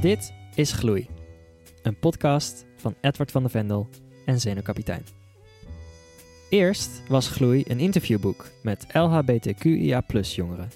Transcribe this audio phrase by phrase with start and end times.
[0.00, 1.08] Dit is Gloei,
[1.82, 3.88] een podcast van Edward van de Vendel
[4.24, 5.04] en Zenuwkapitein.
[6.48, 10.70] Eerst was Gloei een interviewboek met LHBTQIA jongeren.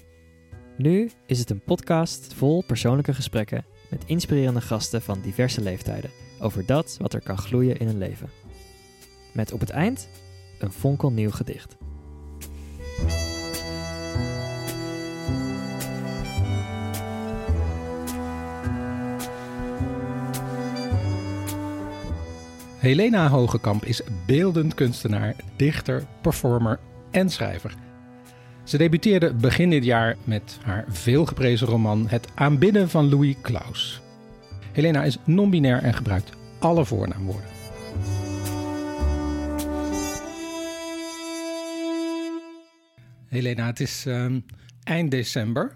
[0.77, 6.65] Nu is het een podcast vol persoonlijke gesprekken met inspirerende gasten van diverse leeftijden over
[6.65, 8.29] dat wat er kan gloeien in een leven.
[9.33, 10.09] Met op het eind
[10.59, 11.77] een fonkelnieuw gedicht.
[22.81, 26.79] Helena Hogekamp is beeldend kunstenaar, dichter, performer
[27.11, 27.75] en schrijver.
[28.63, 34.01] Ze debuteerde begin dit jaar met haar veelgeprezen roman Het aanbidden van Louis Klaus.
[34.71, 37.49] Helena is non-binair en gebruikt alle voornaamwoorden.
[43.27, 44.39] Helena, het is ehm,
[44.83, 45.75] eind december.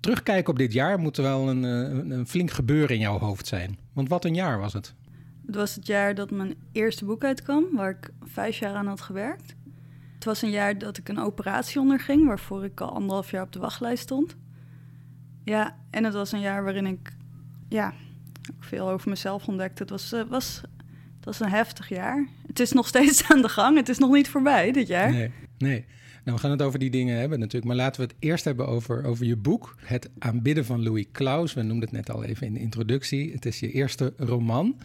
[0.00, 3.78] Terugkijken op dit jaar moet wel een, een, een flink gebeuren in jouw hoofd zijn.
[3.92, 4.94] Want wat een jaar was het.
[5.46, 9.00] Het was het jaar dat mijn eerste boek uitkwam, waar ik vijf jaar aan had
[9.00, 9.54] gewerkt.
[10.14, 13.52] Het was een jaar dat ik een operatie onderging, waarvoor ik al anderhalf jaar op
[13.52, 14.36] de wachtlijst stond.
[15.44, 17.12] Ja, en het was een jaar waarin ik
[17.68, 17.92] ja,
[18.60, 19.82] veel over mezelf ontdekte.
[19.82, 20.60] Het was, uh, was,
[21.16, 22.26] het was een heftig jaar.
[22.46, 23.76] Het is nog steeds aan de gang.
[23.76, 25.10] Het is nog niet voorbij dit jaar.
[25.10, 25.84] Nee, nee.
[26.26, 27.64] Nou, we gaan het over die dingen hebben natuurlijk.
[27.64, 29.74] Maar laten we het eerst hebben over, over je boek.
[29.78, 31.54] Het aanbidden van Louis Klaus.
[31.54, 33.32] We noemden het net al even in de introductie.
[33.32, 34.76] Het is je eerste roman.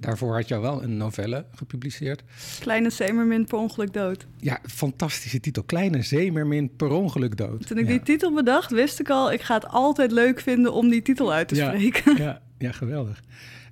[0.00, 2.22] Daarvoor had je al wel een novelle gepubliceerd.
[2.60, 4.26] Kleine Zeemermin per ongeluk dood.
[4.36, 5.62] Ja, fantastische titel.
[5.62, 7.66] Kleine Zeemermin per ongeluk dood.
[7.66, 9.32] Toen ik die titel bedacht, wist ik al...
[9.32, 12.16] ik ga het altijd leuk vinden om die titel uit te spreken.
[12.16, 13.22] Ja, ja geweldig.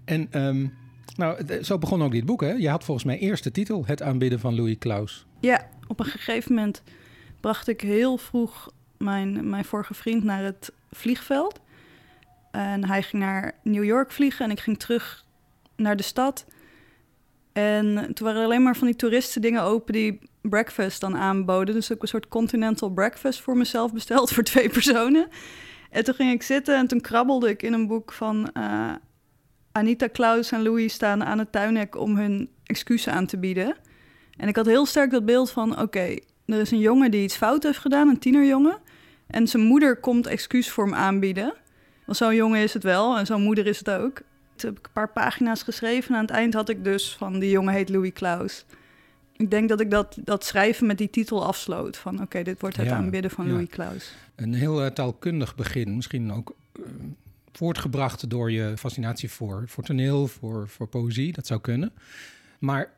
[0.05, 0.73] En um,
[1.17, 2.53] nou, zo begon ook dit boek, hè?
[2.53, 3.87] Je had volgens mij eerst de titel...
[3.87, 5.27] Het aanbidden van Louis Klaus.
[5.41, 6.83] Ja, op een gegeven moment
[7.47, 11.61] bracht ik heel vroeg mijn, mijn vorige vriend naar het vliegveld.
[12.51, 15.25] En hij ging naar New York vliegen en ik ging terug
[15.77, 16.47] naar de stad.
[17.53, 21.75] En toen waren er alleen maar van die toeristen dingen open die breakfast dan aanboden.
[21.75, 25.29] Dus ook een soort continental breakfast voor mezelf besteld voor twee personen.
[25.91, 28.93] En toen ging ik zitten en toen krabbelde ik in een boek van uh,
[29.73, 33.77] Anita Klaus en Louis staan aan het tuinhek om hun excuses aan te bieden.
[34.37, 37.37] En ik had heel sterk dat beeld van: oké, er is een jongen die iets
[37.37, 38.79] fout heeft gedaan, een tienerjongen.
[39.27, 41.55] En zijn moeder komt excuus voor hem aanbieden.
[42.05, 44.23] Want zo'n jongen is het wel en zo'n moeder is het ook.
[44.57, 47.39] Toen heb ik een paar pagina's geschreven en aan het eind had ik dus van
[47.39, 48.65] die jongen heet Louis Klaus.
[49.37, 51.97] Ik denk dat ik dat, dat schrijven met die titel afsloot.
[51.97, 54.15] Van oké, dit wordt het aanbidden van Louis Klaus.
[54.35, 55.97] Een heel uh, taalkundig begin.
[55.97, 56.85] Misschien ook uh,
[57.53, 61.33] voortgebracht door je fascinatie voor, voor toneel, voor, voor poëzie.
[61.33, 61.93] Dat zou kunnen.
[62.59, 62.91] Maar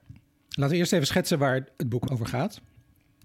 [0.49, 2.61] laten we eerst even schetsen waar het boek over gaat.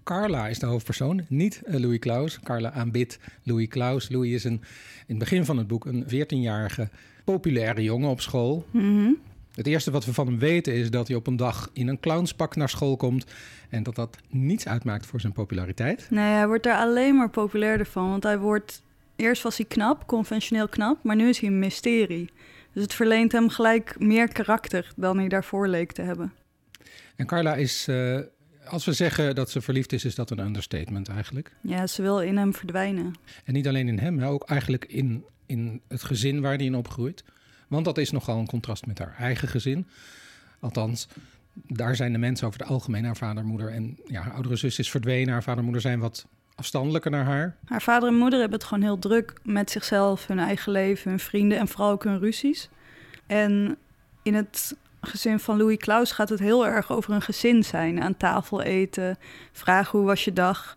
[0.04, 2.40] Carla is de hoofdpersoon, niet eh, Louis Klaus.
[2.40, 4.08] Carla aanbidt Louis Klaus.
[4.08, 4.60] Louis is een, in
[5.06, 6.88] het begin van het boek een 14-jarige
[7.24, 8.66] populaire jongen op school.
[8.70, 9.16] Mm
[9.54, 12.00] Het eerste wat we van hem weten is dat hij op een dag in een
[12.00, 13.26] clownspak naar school komt.
[13.70, 16.06] En dat dat niets uitmaakt voor zijn populariteit.
[16.10, 18.10] Nee, hij wordt daar alleen maar populairder van.
[18.10, 18.82] Want hij wordt.
[19.16, 22.30] Eerst was hij knap, conventioneel knap, maar nu is hij een mysterie.
[22.72, 26.32] Dus het verleent hem gelijk meer karakter dan hij daarvoor leek te hebben.
[27.16, 28.20] En Carla is uh,
[28.66, 31.52] als we zeggen dat ze verliefd is, is dat een understatement eigenlijk.
[31.60, 33.14] Ja, ze wil in hem verdwijnen.
[33.44, 36.76] En niet alleen in hem, maar ook eigenlijk in, in het gezin waar hij in
[36.76, 37.24] opgroeit.
[37.68, 39.86] Want dat is nogal een contrast met haar eigen gezin.
[40.60, 41.08] Althans,
[41.52, 44.78] daar zijn de mensen over het algemeen, haar vader, moeder en ja, haar oudere zus
[44.78, 45.32] is verdwenen.
[45.32, 47.56] Haar vader en moeder zijn wat afstandelijker naar haar.
[47.64, 51.18] Haar vader en moeder hebben het gewoon heel druk met zichzelf, hun eigen leven, hun
[51.18, 52.68] vrienden en vooral ook hun ruzies.
[53.26, 53.76] En
[54.22, 58.02] in het gezin van Louis Klaus gaat het heel erg over een gezin zijn.
[58.02, 59.16] Aan tafel eten,
[59.52, 60.74] vragen hoe was je dag.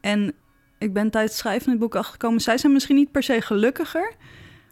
[0.00, 0.34] En
[0.78, 2.40] ik ben tijdens het schrijven van het boek achtergekomen...
[2.40, 4.14] zij zijn misschien niet per se gelukkiger...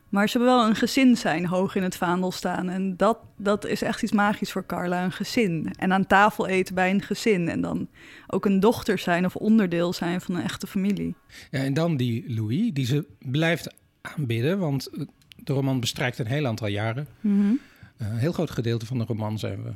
[0.09, 2.69] maar ze hebben wel een gezin zijn hoog in het vaandel staan.
[2.69, 5.73] En dat, dat is echt iets magisch voor Carla, een gezin.
[5.79, 7.49] En aan tafel eten bij een gezin.
[7.49, 7.89] En dan
[8.27, 11.15] ook een dochter zijn of onderdeel zijn van een echte familie.
[11.51, 14.59] Ja, en dan die Louis, die ze blijft aanbidden...
[14.59, 14.91] want
[15.37, 17.07] de roman bestrijkt een heel aantal jaren...
[17.21, 17.61] Mm
[18.01, 19.71] een heel groot gedeelte van de roman zijn we,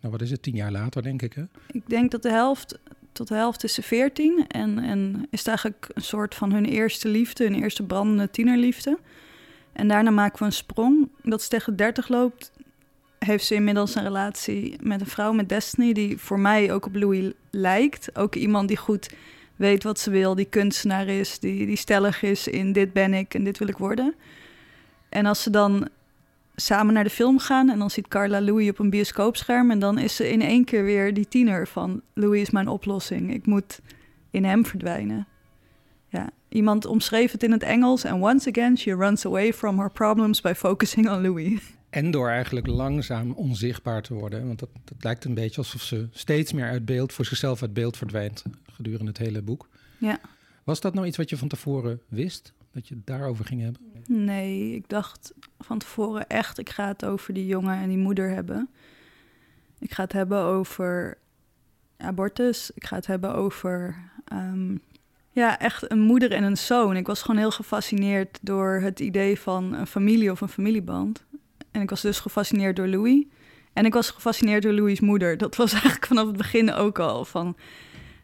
[0.00, 1.42] nou wat is het, tien jaar later denk ik hè?
[1.66, 2.78] Ik denk dat de helft,
[3.12, 6.64] tot de helft is ze veertien en, en is het eigenlijk een soort van hun
[6.64, 8.98] eerste liefde, hun eerste brandende tienerliefde.
[9.72, 11.08] En daarna maken we een sprong.
[11.22, 12.52] Dat ze tegen 30 loopt,
[13.18, 16.94] heeft ze inmiddels een relatie met een vrouw met Destiny, die voor mij ook op
[16.94, 18.16] Louis lijkt.
[18.16, 19.08] Ook iemand die goed
[19.56, 23.34] weet wat ze wil, die kunstenaar is, die, die stellig is in dit ben ik
[23.34, 24.14] en dit wil ik worden.
[25.08, 25.88] En als ze dan
[26.56, 29.98] samen naar de film gaan en dan ziet Carla Louis op een bioscoopscherm en dan
[29.98, 33.34] is ze in één keer weer die tiener van Louis is mijn oplossing.
[33.34, 33.80] Ik moet
[34.30, 35.26] in hem verdwijnen.
[36.08, 38.04] Ja, iemand omschreef het in het Engels.
[38.04, 41.60] En once again, she runs away from her problems by focusing on Louis.
[41.90, 44.46] En door eigenlijk langzaam onzichtbaar te worden.
[44.46, 47.72] Want dat, dat lijkt een beetje alsof ze steeds meer uit beeld, voor zichzelf uit
[47.72, 48.42] beeld verdwijnt
[48.72, 49.68] gedurende het hele boek.
[49.98, 50.20] Ja.
[50.64, 52.52] Was dat nou iets wat je van tevoren wist?
[52.76, 53.80] Dat je het daarover ging hebben?
[54.06, 58.30] Nee, ik dacht van tevoren echt, ik ga het over die jongen en die moeder
[58.30, 58.70] hebben.
[59.78, 61.18] Ik ga het hebben over
[61.96, 62.70] abortus.
[62.74, 64.76] Ik ga het hebben over ehm,
[65.30, 66.96] ja, echt een moeder en een zoon.
[66.96, 71.24] Ik was gewoon heel gefascineerd door het idee van een familie of een familieband.
[71.70, 73.24] En ik was dus gefascineerd door Louis.
[73.72, 75.36] En ik was gefascineerd door Louis' moeder.
[75.36, 77.56] Dat was eigenlijk vanaf het begin ook al van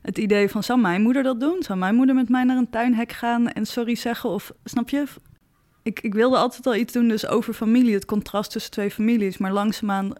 [0.02, 0.62] het idee van...
[0.62, 1.62] zou mijn moeder dat doen?
[1.62, 4.30] Zou mijn moeder met mij naar een tuinhek gaan en sorry zeggen?
[4.30, 5.04] Of snap je?
[5.82, 9.38] Ik, ik wilde altijd al iets doen dus over familie, het contrast tussen twee families.
[9.38, 10.12] Maar langzaamaan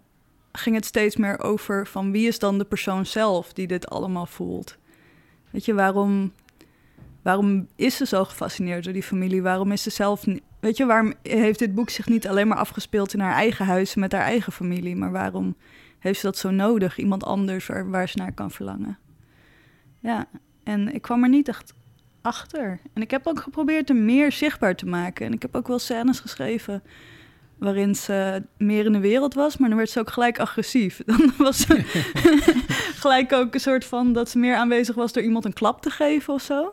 [0.52, 4.26] ging het steeds meer over van wie is dan de persoon zelf die dit allemaal
[4.26, 4.76] voelt.
[5.50, 6.32] Weet je, waarom,
[7.22, 9.42] waarom is ze zo gefascineerd door die familie?
[9.42, 10.24] Waarom is ze zelf...
[10.60, 13.94] Weet je, waarom heeft dit boek zich niet alleen maar afgespeeld in haar eigen huis
[13.94, 14.96] met haar eigen familie?
[14.96, 15.56] Maar waarom
[15.98, 16.98] heeft ze dat zo nodig?
[16.98, 18.98] Iemand anders waar, waar ze naar kan verlangen.
[20.02, 20.26] Ja,
[20.64, 21.74] en ik kwam er niet echt
[22.22, 22.80] achter.
[22.92, 25.26] En ik heb ook geprobeerd hem meer zichtbaar te maken.
[25.26, 26.82] En ik heb ook wel scènes geschreven
[27.58, 31.02] waarin ze meer in de wereld was, maar dan werd ze ook gelijk agressief.
[31.06, 31.82] Dan was ze
[33.02, 35.90] gelijk ook een soort van dat ze meer aanwezig was door iemand een klap te
[35.90, 36.72] geven of zo.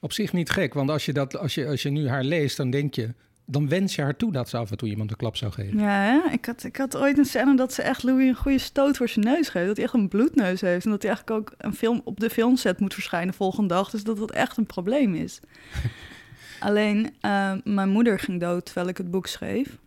[0.00, 2.56] Op zich niet gek, want als je, dat, als je, als je nu haar leest,
[2.56, 3.14] dan denk je,
[3.46, 5.78] dan wens je haar toe dat ze af en toe iemand een klap zou geven.
[5.78, 6.32] Ja, hè?
[6.32, 9.08] Ik, had, ik had ooit een scène dat ze echt Louis een goede stoot voor
[9.08, 9.66] zijn neus geeft.
[9.66, 10.84] Dat hij echt een bloedneus heeft.
[10.84, 13.90] En dat hij eigenlijk ook een film op de filmset moet verschijnen volgende dag.
[13.90, 15.40] Dus dat dat echt een probleem is.
[16.60, 19.78] Alleen, uh, mijn moeder ging dood terwijl ik het boek schreef.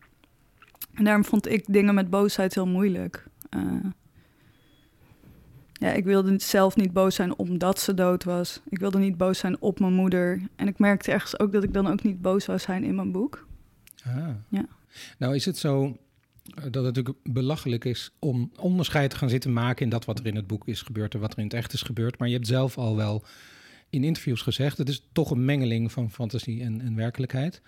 [0.94, 3.26] En daarom vond ik dingen met boosheid heel moeilijk.
[3.56, 3.86] Uh,
[5.74, 8.62] ja, ik wilde zelf niet boos zijn omdat ze dood was.
[8.70, 10.42] Ik wilde niet boos zijn op mijn moeder.
[10.56, 13.12] En ik merkte ergens ook dat ik dan ook niet boos zou zijn in mijn
[13.12, 13.48] boek.
[14.06, 14.30] Ah.
[14.50, 14.66] Ja.
[15.18, 15.98] Nou is het zo
[16.56, 20.20] eh, dat het natuurlijk belachelijk is om onderscheid te gaan zitten maken in dat wat
[20.20, 22.18] er in het boek is gebeurd en wat er in het echt is gebeurd.
[22.18, 23.24] Maar je hebt zelf al wel
[23.90, 27.62] in interviews gezegd, het is toch een mengeling van fantasie en, en werkelijkheid.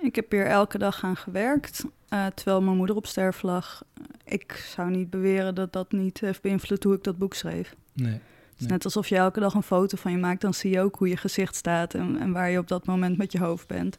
[0.00, 3.84] Ik heb hier elke dag aan gewerkt, uh, terwijl mijn moeder op sterf lag.
[4.24, 7.74] Ik zou niet beweren dat dat niet heeft beïnvloed hoe ik dat boek schreef.
[7.92, 8.12] Nee.
[8.12, 10.80] Het is net alsof je elke dag een foto van je maakt, dan zie je
[10.80, 13.66] ook hoe je gezicht staat en, en waar je op dat moment met je hoofd
[13.66, 13.98] bent.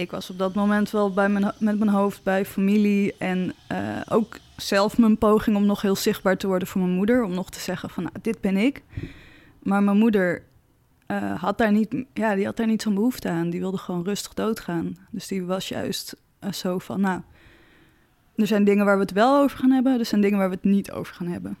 [0.00, 4.00] Ik was op dat moment wel bij mijn, met mijn hoofd bij familie en uh,
[4.08, 7.22] ook zelf mijn poging om nog heel zichtbaar te worden voor mijn moeder.
[7.22, 8.82] Om nog te zeggen van, nou, dit ben ik.
[9.58, 10.42] Maar mijn moeder
[11.06, 13.50] uh, had daar niet, ja, die had daar niet zo'n behoefte aan.
[13.50, 14.96] Die wilde gewoon rustig doodgaan.
[15.10, 17.20] Dus die was juist uh, zo van, nou,
[18.36, 20.54] er zijn dingen waar we het wel over gaan hebben, er zijn dingen waar we
[20.54, 21.56] het niet over gaan hebben.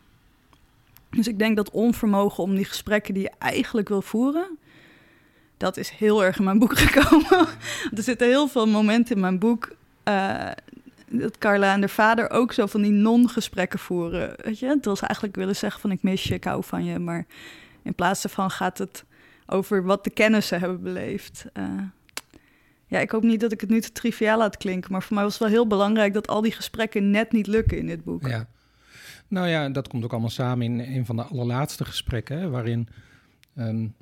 [1.10, 4.58] Dus ik denk dat onvermogen om die gesprekken die je eigenlijk wil voeren,
[5.60, 7.48] dat is heel erg in mijn boek gekomen.
[7.96, 10.50] er zitten heel veel momenten in mijn boek uh,
[11.08, 14.34] dat Carla en haar vader ook zo van die non-gesprekken voeren.
[14.36, 16.98] Weet je, het was eigenlijk willen zeggen van ik mis je, ik hou van je,
[16.98, 17.26] maar
[17.82, 19.04] in plaats daarvan gaat het
[19.46, 21.44] over wat de kennissen hebben beleefd.
[21.54, 21.64] Uh,
[22.86, 25.24] ja, ik hoop niet dat ik het nu te triviaal laat klinken, maar voor mij
[25.24, 28.26] was het wel heel belangrijk dat al die gesprekken net niet lukken in dit boek.
[28.26, 28.46] Ja.
[29.28, 32.88] Nou ja, dat komt ook allemaal samen in een van de allerlaatste gesprekken, waarin
[33.56, 33.94] um,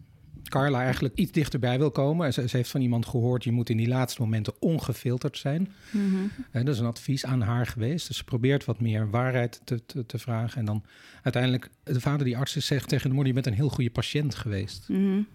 [0.49, 2.33] Carla eigenlijk iets dichterbij wil komen.
[2.33, 5.73] Ze, ze, heeft van iemand gehoord, je moet in die laatste momenten ongefilterd zijn.
[5.91, 6.31] Mm -hmm.
[6.53, 8.07] uh, dat is een advies aan haar geweest.
[8.07, 10.59] Dus ze probeert wat meer waarheid te, te, te, vragen.
[10.59, 10.85] En dan
[11.23, 13.91] uiteindelijk, de vader die arts is, zegt tegen de moeder, je bent een heel goede
[13.91, 14.89] patiënt geweest.
[14.89, 15.27] Mm -hmm.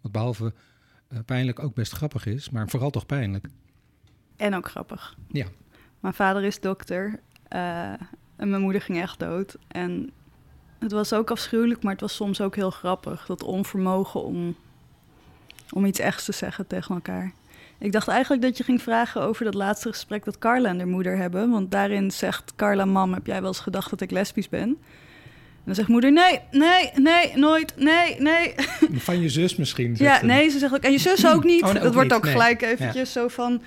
[0.00, 0.52] Wat behalve
[1.12, 3.48] uh, pijnlijk ook best grappig is, maar vooral toch pijnlijk.
[4.36, 5.16] En ook grappig.
[5.28, 5.46] Ja.
[6.00, 7.20] Mijn vader is dokter
[7.52, 7.92] uh,
[8.36, 9.56] en mijn moeder ging echt dood.
[9.68, 10.10] En
[10.84, 13.26] het was ook afschuwelijk, maar het was soms ook heel grappig.
[13.26, 14.56] Dat onvermogen om,
[15.70, 17.32] om iets echt te zeggen tegen elkaar.
[17.78, 20.88] Ik dacht eigenlijk dat je ging vragen over dat laatste gesprek dat Carla en haar
[20.88, 21.50] moeder hebben.
[21.50, 24.68] Want daarin zegt Carla, mam, heb jij wel eens gedacht dat ik lesbisch ben?
[24.68, 28.54] En dan zegt moeder, nee, nee, nee, nooit, nee, nee.
[28.92, 29.94] Van je zus misschien?
[29.98, 31.62] Ja, nee, ze zegt ook, en je zus ook niet.
[31.62, 32.16] Oh, nee, dat wordt niet.
[32.16, 32.32] ook Nee.
[32.32, 33.62] gelijk eventjes zo van...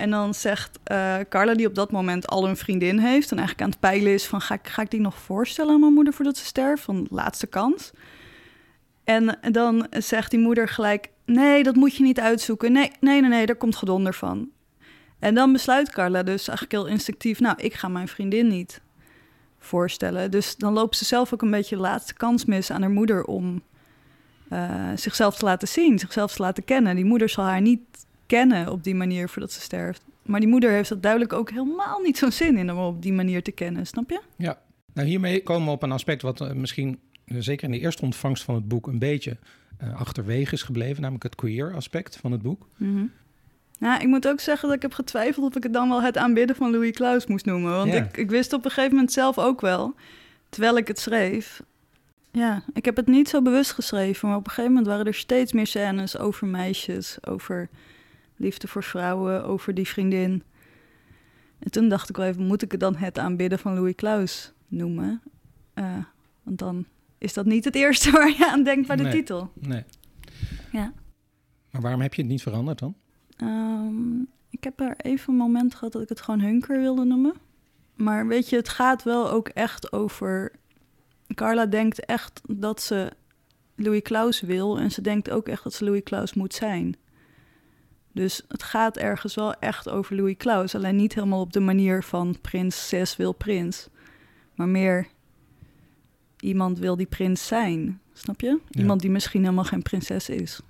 [0.00, 3.30] En dan zegt uh, Carla, die op dat moment al een vriendin heeft...
[3.30, 4.40] en eigenlijk aan het peilen is van...
[4.40, 6.82] ga ik, ga ik die nog voorstellen aan mijn moeder voordat ze sterft?
[6.82, 7.90] Van laatste kans.
[9.04, 11.10] En dan zegt die moeder gelijk...
[11.24, 12.72] nee, dat moet je niet uitzoeken.
[12.72, 14.48] Nee, nee, nee, nee, daar komt gedonder van.
[15.18, 17.40] En dan besluit Carla dus eigenlijk heel instinctief...
[17.40, 18.80] nou, ik ga mijn vriendin niet
[19.58, 20.30] voorstellen.
[20.30, 23.24] Dus dan loopt ze zelf ook een beetje de laatste kans mis aan haar moeder...
[23.24, 23.62] om
[24.52, 26.94] uh, zichzelf te laten zien, zichzelf te laten kennen.
[26.94, 27.80] Die moeder zal haar niet
[28.30, 30.02] kennen op die manier voordat ze sterft.
[30.22, 33.12] Maar die moeder heeft er duidelijk ook helemaal niet zo'n zin in om op die
[33.12, 34.20] manier te kennen, snap je?
[34.36, 34.58] Ja,
[34.94, 38.02] nou hiermee komen we op een aspect wat uh, misschien, uh, zeker in de eerste
[38.02, 39.36] ontvangst van het boek, een beetje
[39.82, 42.66] uh, achterwege is gebleven, namelijk het queer aspect van het boek.
[42.76, 43.10] Mm
[43.78, 46.16] Nou, ik moet ook zeggen dat ik heb getwijfeld of ik het dan wel het
[46.16, 47.72] aanbidden van Louis Klaus moest noemen.
[47.72, 49.94] Want ik, ik wist op een gegeven moment zelf ook wel,
[50.48, 51.62] terwijl ik het schreef.
[52.32, 55.14] Ja, ik heb het niet zo bewust geschreven, maar op een gegeven moment waren er
[55.14, 57.68] steeds meer scènes over meisjes, over
[58.40, 60.42] liefde voor vrouwen, over die vriendin.
[61.58, 64.52] En toen dacht ik wel even, moet ik het dan het aanbidden van Louis Klaus
[64.68, 65.22] noemen?
[65.74, 65.96] Uh,
[66.42, 66.84] want dan
[67.18, 69.52] is dat niet het eerste waar je aan denkt bij de titel.
[69.54, 69.84] Nee.
[70.72, 70.92] Ja.
[71.70, 72.94] Maar waarom heb je het niet veranderd dan?
[73.42, 77.34] Um, ik heb er even een moment gehad dat ik het gewoon Hunker wilde noemen.
[77.94, 80.52] Maar weet je, het gaat wel ook echt over...
[81.34, 83.12] Carla denkt echt dat ze
[83.74, 84.78] Louis Klaus wil...
[84.78, 86.96] en ze denkt ook echt dat ze Louis Klaus moet zijn.
[88.20, 90.74] Dus het gaat ergens wel echt over Louis Klaus.
[90.74, 93.88] Alleen niet helemaal op de manier van prinses wil prins.
[94.54, 95.06] Maar meer
[96.40, 98.00] iemand wil die prins zijn.
[98.12, 98.60] Snap je?
[98.70, 100.60] Iemand die misschien helemaal geen prinses is.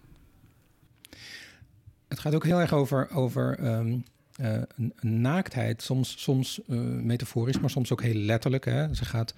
[2.08, 3.98] Het gaat ook heel erg over, over ehm,
[4.36, 5.82] eh, een, naaktheid.
[5.82, 8.64] Soms, soms uh, metaforisch, maar soms ook heel letterlijk.
[8.64, 8.94] Hè?
[8.94, 9.34] Ze gaat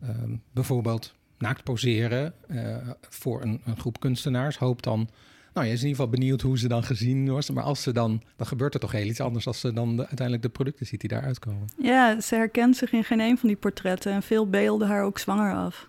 [0.00, 4.58] ehm, bijvoorbeeld naakt poseren uh, voor een, een, groep kunstenaars.
[4.58, 5.08] Hoopt dan
[5.56, 7.52] nou, je is in ieder geval benieuwd hoe ze dan gezien wordt.
[7.52, 10.42] Maar als ze dan, dan gebeurt er toch heel iets anders als ze dan uiteindelijk
[10.42, 11.68] de producten ziet die daaruit komen.
[11.78, 15.18] Ja, ze herkent zich in geen een van die portretten en veel beelden haar ook
[15.18, 15.88] zwanger af.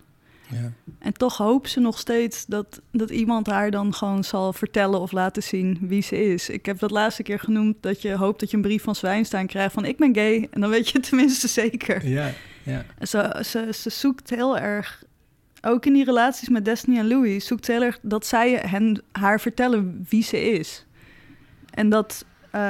[0.50, 0.72] Ja.
[0.98, 5.12] En toch hoopt ze nog steeds dat, dat iemand haar dan gewoon zal vertellen of
[5.12, 6.48] laten zien wie ze is.
[6.48, 9.46] Ik heb dat laatste keer genoemd dat je hoopt dat je een brief van Zwijnstein
[9.46, 10.48] krijgt van ik ben gay.
[10.50, 12.06] En dan weet je het tenminste zeker.
[12.06, 12.32] Ja,
[12.62, 12.84] ja.
[13.00, 15.02] Ze, ze, ze zoekt heel erg
[15.62, 19.02] ook in die relaties met Destiny en Louis zoekt ze heel erg dat zij hen,
[19.12, 20.86] haar vertellen wie ze is.
[21.70, 22.24] En dat,
[22.54, 22.60] uh,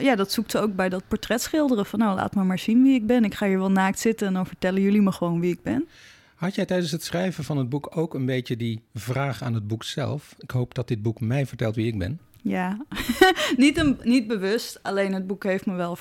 [0.00, 1.86] ja, dat zoekt ze ook bij dat portretschilderen.
[1.86, 3.24] Van nou, laat me maar zien wie ik ben.
[3.24, 5.88] Ik ga hier wel naakt zitten en dan vertellen jullie me gewoon wie ik ben.
[6.34, 9.66] Had jij tijdens het schrijven van het boek ook een beetje die vraag aan het
[9.68, 10.34] boek zelf?
[10.38, 12.20] Ik hoop dat dit boek mij vertelt wie ik ben.
[12.42, 12.84] Ja,
[13.56, 14.78] niet, een, niet bewust.
[14.82, 15.96] Alleen het boek heeft me wel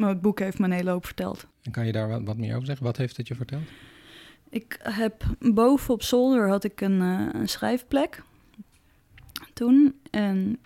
[0.00, 1.46] het boek heeft me een hele hoop verteld.
[1.62, 2.86] En kan je daar wat, wat meer over zeggen?
[2.86, 3.62] Wat heeft het je verteld?
[4.52, 8.22] Ik heb boven op zolder had ik een, uh, een schrijfplek
[9.52, 10.00] toen.
[10.10, 10.58] En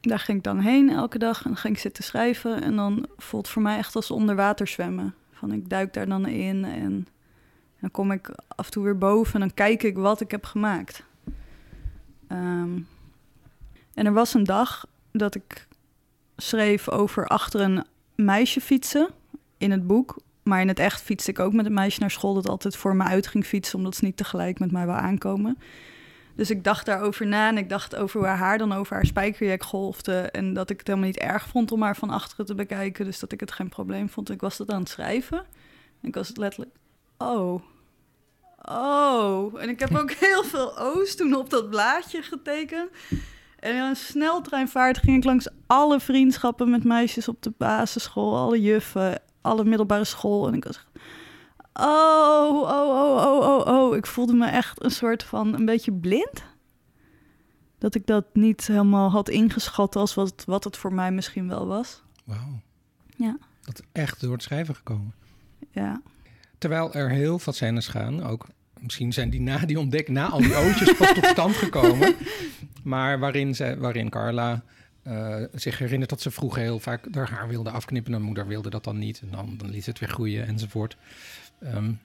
[0.00, 2.62] daar ging ik dan heen elke dag en ging ik zitten schrijven.
[2.62, 5.14] En dan voelt het voor mij echt als onder water zwemmen.
[5.32, 7.06] Van ik duik daar dan in en
[7.80, 10.44] dan kom ik af en toe weer boven en dan kijk ik wat ik heb
[10.44, 11.02] gemaakt.
[12.28, 12.86] Um,
[13.94, 15.66] en er was een dag dat ik
[16.36, 19.08] schreef over achter een meisje fietsen
[19.58, 20.16] in het boek.
[20.48, 22.96] Maar in het echt fietste ik ook met een meisje naar school dat altijd voor
[22.96, 25.58] me uit ging fietsen, omdat ze niet tegelijk met mij wil aankomen.
[26.34, 29.62] Dus ik dacht daarover na en ik dacht over waar haar dan over haar spijkerjack
[29.62, 30.20] golfde.
[30.20, 33.04] En dat ik het helemaal niet erg vond om haar van achteren te bekijken.
[33.04, 34.30] Dus dat ik het geen probleem vond.
[34.30, 35.38] Ik was dat aan het schrijven.
[36.00, 36.74] En ik was het letterlijk,
[37.18, 37.62] oh,
[38.62, 39.62] oh.
[39.62, 42.90] En ik heb ook heel veel O's toen op dat blaadje getekend.
[43.58, 48.60] En in een sneltreinvaart ging ik langs alle vriendschappen met meisjes op de basisschool, alle
[48.60, 50.46] juffen alle middelbare school.
[50.46, 50.86] En ik was
[51.72, 53.96] oh, oh, oh, oh, oh, oh.
[53.96, 56.44] Ik voelde me echt een soort van een beetje blind.
[57.78, 61.66] Dat ik dat niet helemaal had ingeschat als wat, wat het voor mij misschien wel
[61.66, 62.02] was.
[62.24, 62.60] Wauw.
[63.16, 63.38] Ja.
[63.62, 65.14] Dat is echt door het schrijven gekomen.
[65.70, 66.02] Ja.
[66.58, 68.46] Terwijl er heel veel scènes gaan, ook
[68.80, 72.14] misschien zijn die na die ontdek, na al die ootjes pas tot stand gekomen.
[72.82, 74.62] Maar waarin, ze, waarin Carla
[75.08, 78.14] uh, zich herinnert dat ze vroeger heel vaak haar haar wilde afknippen.
[78.14, 79.20] En moeder wilde dat dan niet.
[79.20, 80.96] En dan, dan liet het weer groeien enzovoort.
[81.64, 81.98] Um,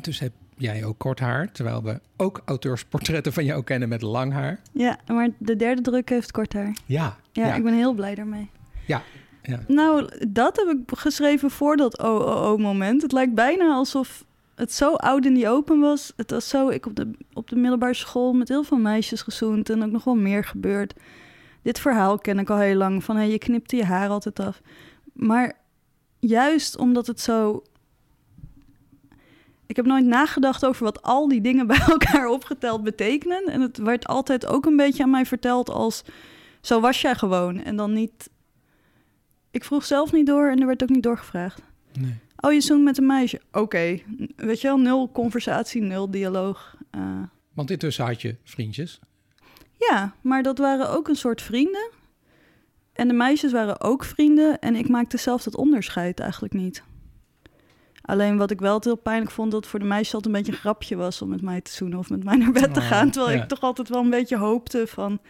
[0.00, 1.52] dus heb jij ook kort haar.
[1.52, 4.60] Terwijl we ook auteursportretten van jou kennen met lang haar.
[4.72, 6.76] Ja, maar de derde druk heeft kort haar.
[6.86, 7.16] Ja.
[7.32, 8.50] Ja, ik ben heel blij daarmee.
[8.86, 9.02] Ja.
[9.42, 9.60] ja.
[9.66, 13.02] Nou, dat heb ik geschreven voor dat oh-oh-oh-moment.
[13.02, 16.12] Het lijkt bijna alsof het zo oud in die open was.
[16.16, 19.70] Het was zo, ik op de, op de middelbare school met heel veel meisjes gezoend
[19.70, 20.94] en ook nog wel meer gebeurd
[21.64, 23.04] dit verhaal ken ik al heel lang.
[23.04, 24.60] Van hey, je knipte je haar altijd af.
[25.12, 25.58] Maar
[26.18, 27.62] juist omdat het zo.
[29.66, 33.44] Ik heb nooit nagedacht over wat al die dingen bij elkaar opgeteld betekenen.
[33.44, 36.02] En het werd altijd ook een beetje aan mij verteld als.
[36.60, 37.62] Zo was jij gewoon.
[37.62, 38.30] En dan niet.
[39.50, 41.62] Ik vroeg zelf niet door en er werd ook niet doorgevraagd.
[42.00, 42.14] Nee.
[42.36, 43.40] Oh, je zoent met een meisje.
[43.52, 44.00] Oké.
[44.36, 46.76] Weet je wel, nul conversatie, nul dialoog.
[46.96, 47.22] Uh...
[47.52, 49.00] Want intussen had je vriendjes.
[49.78, 51.90] Ja, maar dat waren ook een soort vrienden.
[52.92, 54.58] En de meisjes waren ook vrienden.
[54.58, 56.82] En ik maakte zelf dat onderscheid eigenlijk niet.
[58.02, 60.58] Alleen wat ik wel heel pijnlijk vond, dat voor de meisjes altijd een beetje een
[60.58, 63.10] grapje was om met mij te zoenen of met mij naar bed te oh, gaan.
[63.10, 65.20] Terwijl ik toch altijd wel een beetje hoopte van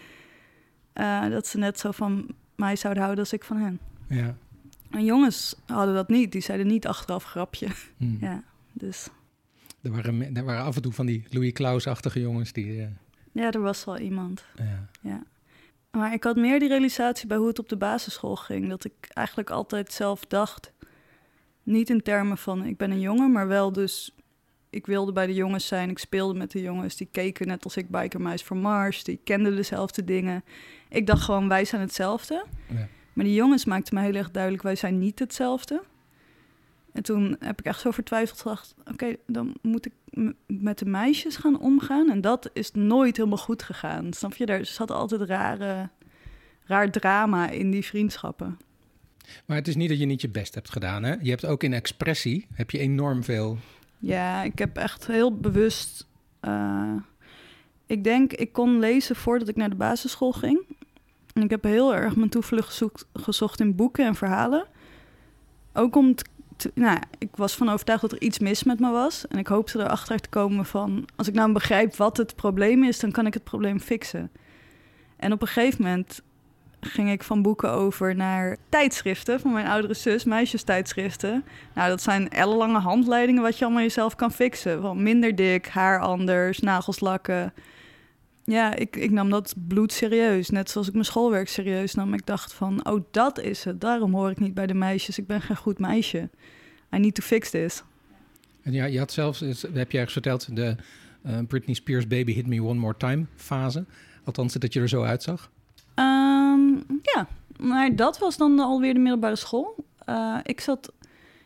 [0.94, 3.80] uh, dat ze net zo van mij zouden houden als ik van hen.
[4.08, 4.36] Ja.
[4.90, 6.32] En jongens hadden dat niet.
[6.32, 7.68] Die zeiden niet achteraf grapje.
[7.96, 8.18] Hmm.
[8.20, 9.08] Ja, dus.
[9.82, 12.76] Er waren, er waren af en toe van die Louis Klaus-achtige jongens die.
[12.76, 12.86] Uh
[13.34, 14.44] Ja, er was wel iemand.
[15.02, 15.22] Ja.
[15.90, 18.68] Maar ik had meer die realisatie bij hoe het op de basisschool ging.
[18.68, 20.72] Dat ik eigenlijk altijd zelf dacht,
[21.62, 24.14] niet in termen van ik ben een jongen, maar wel dus
[24.70, 25.90] ik wilde bij de jongens zijn.
[25.90, 26.96] Ik speelde met de jongens.
[26.96, 29.04] Die keken net als ik Biker voor Mars.
[29.04, 30.44] Die kenden dezelfde dingen.
[30.88, 32.44] Ik dacht gewoon, wij zijn hetzelfde.
[32.68, 32.88] Ja.
[33.12, 35.82] Maar die jongens maakten me heel erg duidelijk, wij zijn niet hetzelfde.
[36.94, 39.92] En toen heb ik echt zo vertwijfeld gedacht, oké, dan moet ik
[40.46, 42.10] met de meisjes gaan omgaan.
[42.10, 44.12] En dat is nooit helemaal goed gegaan.
[44.12, 44.46] Snap je?
[44.46, 45.88] Er zat altijd rare,
[46.64, 48.58] raar drama in die vriendschappen.
[49.46, 51.02] Maar het is niet dat je niet je best hebt gedaan.
[51.02, 51.14] Hè?
[51.20, 53.58] Je hebt ook in expressie heb je enorm veel.
[53.98, 56.06] Ja, ik heb echt heel bewust.
[56.40, 56.92] eh,
[57.86, 60.60] ik denk, ik kon lezen voordat ik naar de basisschool ging.
[61.32, 62.82] En ik heb heel erg mijn toevlucht
[63.12, 64.66] gezocht in boeken en verhalen.
[65.72, 66.24] Ook om te-
[66.74, 69.26] nou, ik was van overtuigd dat er iets mis met me was.
[69.26, 73.00] En ik hoopte erachter te komen van, als ik nou begrijp wat het probleem is,
[73.00, 74.30] dan kan ik het probleem fixen.
[75.16, 76.22] En op een gegeven moment
[76.80, 81.44] ging ik van boeken over naar tijdschriften van mijn oudere zus, meisjestijdschriften.
[81.74, 84.80] Nou, dat zijn ellenlange handleidingen wat je allemaal jezelf kan fixen.
[84.80, 87.52] Van minder dik, haar anders, nagels lakken.
[88.44, 90.50] Ja, ik, ik nam dat bloed serieus.
[90.50, 92.14] Net zoals ik mijn schoolwerk serieus nam.
[92.14, 93.80] Ik dacht van, oh, dat is het.
[93.80, 95.18] Daarom hoor ik niet bij de meisjes.
[95.18, 96.30] Ik ben geen goed meisje.
[96.94, 97.82] I need to fix this.
[98.62, 99.40] En ja, je had zelfs,
[99.72, 100.76] heb je ergens verteld, de
[101.22, 103.84] eh, Britney Spears Baby Hit Me One More Time fase.
[104.24, 105.50] Althans, dat je er zo uitzag.
[105.94, 106.68] Ehm,
[107.02, 109.84] ja, maar dat was dan alweer de middelbare school.
[110.04, 110.92] Eh, ik zat...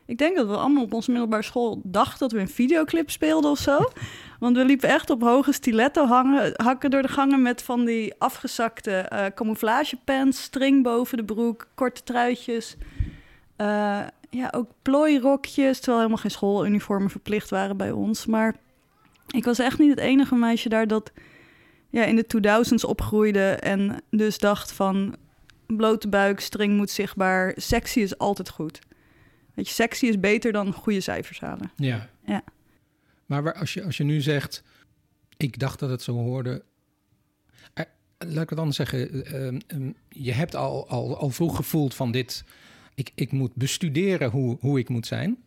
[0.06, 3.50] Ik denk dat we allemaal op onze middelbare school dachten dat we een videoclip speelden
[3.50, 3.78] of zo.
[4.38, 8.14] Want we liepen echt op hoge stiletto hangen, hakken door de gangen met van die
[8.18, 12.76] afgezakte camouflagepants, string boven de broek, korte truitjes.
[13.56, 18.26] Eh, ja, ook plooirokjes, terwijl helemaal geen schooluniformen verplicht waren bij ons.
[18.26, 18.54] Maar
[19.26, 21.12] ik was echt niet het enige meisje daar dat
[21.90, 25.16] ja, in de 2000s opgroeide en dus dacht van
[25.66, 28.78] blote buik, string moet zichtbaar, sexy is altijd goed.
[29.54, 31.70] Weet je, sexy is beter dan goede cijfers halen.
[31.76, 32.08] Ja.
[32.24, 32.42] Ja.
[33.28, 34.62] Maar waar, als, je, als je nu zegt,
[35.36, 36.62] ik dacht dat het zo hoorde.
[37.74, 37.84] Eh,
[38.18, 39.24] laat ik het anders zeggen.
[39.24, 42.44] eh, ehm, je hebt al, al, al vroeg gevoeld van dit.
[42.94, 45.38] Ik, ik moet bestuderen hoe, hoe ik moet zijn.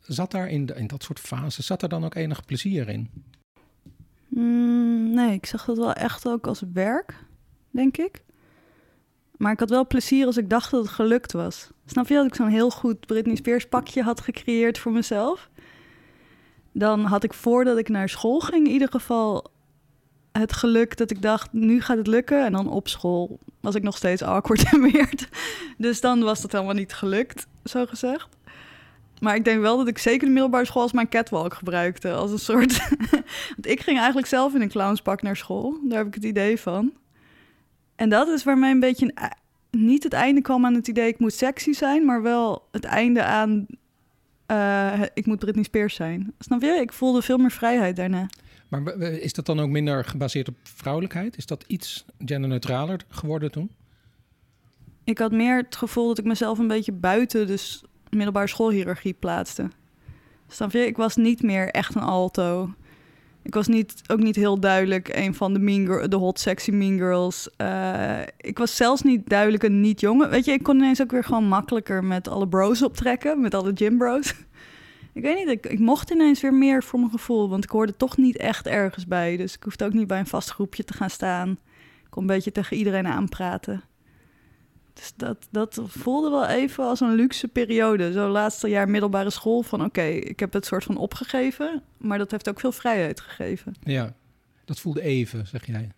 [0.00, 3.10] Zat daar in, de, in dat soort fases, zat er dan ook enig plezier in?
[4.28, 7.14] Mm, nee, ik zag dat wel echt ook als werk,
[7.70, 8.22] denk ik.
[9.36, 11.70] Maar ik had wel plezier als ik dacht dat het gelukt was.
[11.86, 15.50] Snap je dat ik zo'n heel goed Britney Spears pakje had gecreëerd voor mezelf?
[16.72, 19.50] Dan had ik voordat ik naar school ging in ieder geval
[20.32, 22.44] het geluk dat ik dacht, nu gaat het lukken.
[22.44, 25.28] En dan op school was ik nog steeds awkward en weird.
[25.78, 28.28] Dus dan was dat helemaal niet gelukt, zo gezegd.
[29.20, 32.12] Maar ik denk wel dat ik zeker de middelbare school als mijn catwalk gebruikte.
[32.12, 32.88] Als een soort...
[33.54, 35.78] Want ik ging eigenlijk zelf in een clownspak naar school.
[35.88, 36.92] Daar heb ik het idee van.
[37.96, 39.14] En dat is waar mij een beetje...
[39.70, 42.04] niet het einde kwam aan het idee ik moet sexy zijn...
[42.04, 43.66] maar wel het einde aan
[44.56, 46.32] eh, ik moet Britney Spears zijn.
[46.38, 46.68] Snap je?
[46.80, 48.26] Ik voelde veel meer vrijheid daarna.
[48.68, 51.36] Maar is dat dan ook minder gebaseerd op vrouwelijkheid?
[51.36, 53.70] Is dat iets genderneutraler geworden toen?
[55.04, 59.12] Ik had meer het gevoel dat ik mezelf een beetje buiten de s- middelbare schoolhierarchie
[59.12, 59.68] plaatste.
[60.48, 60.86] Snap je?
[60.86, 62.74] Ik was niet meer echt een alto.
[63.42, 66.98] Ik was niet, ook niet heel duidelijk een van de, mean de hot sexy mean
[66.98, 67.48] girls.
[67.56, 70.30] Eh, ik was zelfs niet duidelijk een niet jongen.
[70.30, 73.40] Weet je, ik kon ineens ook weer gewoon makkelijker met alle bros optrekken.
[73.40, 74.34] Met alle gym bros.
[75.14, 77.48] ik weet niet, ik, ik mocht ineens weer meer voor mijn gevoel.
[77.48, 79.36] Want ik hoorde toch niet echt ergens bij.
[79.36, 81.50] Dus ik hoefde ook niet bij een vast groepje te gaan staan.
[82.04, 83.82] Ik kon een beetje tegen iedereen aanpraten.
[84.92, 88.12] Dus dat, dat voelde wel even als een luxe periode.
[88.12, 91.82] Zo laatste jaar middelbare school van oké, ik heb het soort van opgegeven.
[91.96, 93.74] Maar dat heeft ook veel vrijheid gegeven.
[93.82, 94.14] Ja,
[94.64, 95.90] dat voelde even, zeg jij.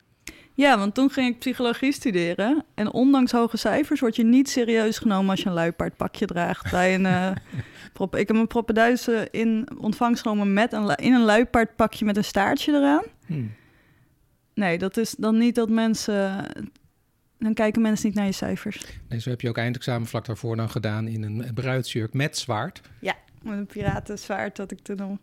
[0.57, 2.65] Ja, want toen ging ik psychologie studeren.
[2.75, 6.71] En ondanks hoge cijfers word je niet serieus genomen als je een luipaardpakje draagt.
[6.71, 7.31] Bij een, eh,
[7.93, 12.25] prop, ik heb mijn proppenduizen in ontvangst genomen met een, in een luipaardpakje met een
[12.25, 13.05] staartje eraan.
[13.27, 13.45] Hm.
[14.55, 16.47] Nee, dat is dan niet dat mensen...
[17.45, 18.85] Dan kijken mensen niet naar je cijfers.
[19.09, 22.81] Nee, zo heb je ook eindexamen vlak daarvoor dan gedaan in een bruidsjurk met zwaard.
[23.43, 25.21] Met een piratenzwaard dat ik toen om.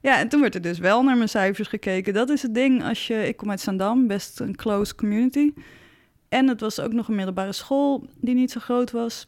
[0.00, 2.14] Ja, en toen werd er dus wel naar mijn cijfers gekeken.
[2.14, 3.28] Dat is het ding als je...
[3.28, 5.52] Ik kom uit Zandam, best een close community.
[6.28, 9.26] En het was ook nog een middelbare school die niet zo groot was.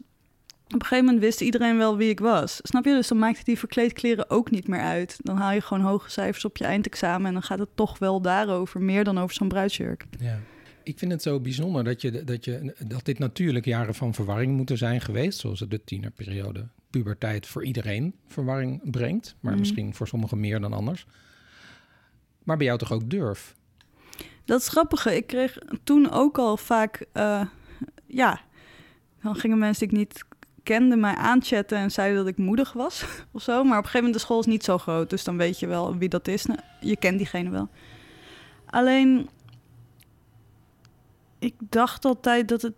[0.64, 2.58] Op een gegeven moment wist iedereen wel wie ik was.
[2.62, 2.94] Snap je?
[2.94, 5.16] Dus dan maakte die verkleedkleren ook niet meer uit.
[5.18, 7.26] Dan haal je gewoon hoge cijfers op je eindexamen...
[7.26, 10.04] en dan gaat het toch wel daarover, meer dan over zo'n bruidsjurk.
[10.18, 10.38] Ja.
[10.82, 14.56] Ik vind het zo bijzonder dat, je, dat, je, dat dit natuurlijk jaren van verwarring
[14.56, 15.38] moeten zijn geweest.
[15.38, 19.34] Zoals de tienerperiode, puberteit voor iedereen verwarring brengt.
[19.40, 19.60] Maar Mhm.
[19.60, 21.06] misschien voor sommigen meer dan anders.
[22.42, 23.54] Maar bij jou toch ook durf?
[24.44, 25.16] Dat is grappige.
[25.16, 27.42] Ik kreeg toen ook al vaak, uh,
[28.06, 28.40] ja,
[29.22, 30.24] dan gingen mensen die ik niet
[30.62, 33.52] kende mij aanchatten en zeiden dat ik moedig was of zo.
[33.52, 35.66] Maar op een gegeven moment de school is niet zo groot, dus dan weet je
[35.66, 36.46] wel wie dat is.
[36.46, 37.68] Nou, je kent diegene wel.
[38.66, 39.28] Alleen,
[41.40, 42.74] ik dacht altijd dat het.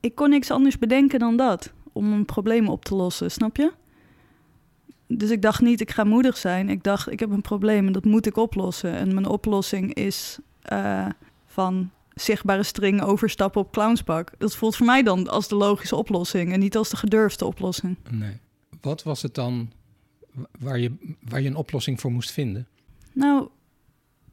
[0.00, 3.72] Ik kon niks anders bedenken dan dat om een probleem op te lossen, snap je?
[5.06, 6.68] Dus ik dacht niet, ik ga moedig zijn.
[6.68, 8.92] Ik dacht, ik heb een probleem en dat moet ik oplossen.
[8.92, 10.38] En mijn oplossing is
[10.72, 11.06] uh,
[11.46, 14.32] van zichtbare string overstappen op clownspak.
[14.38, 17.96] Dat voelt voor mij dan als de logische oplossing en niet als de gedurfde oplossing.
[18.10, 18.40] Nee.
[18.80, 19.70] Wat was het dan
[20.58, 22.68] waar je, waar je een oplossing voor moest vinden?
[23.12, 23.48] Nou,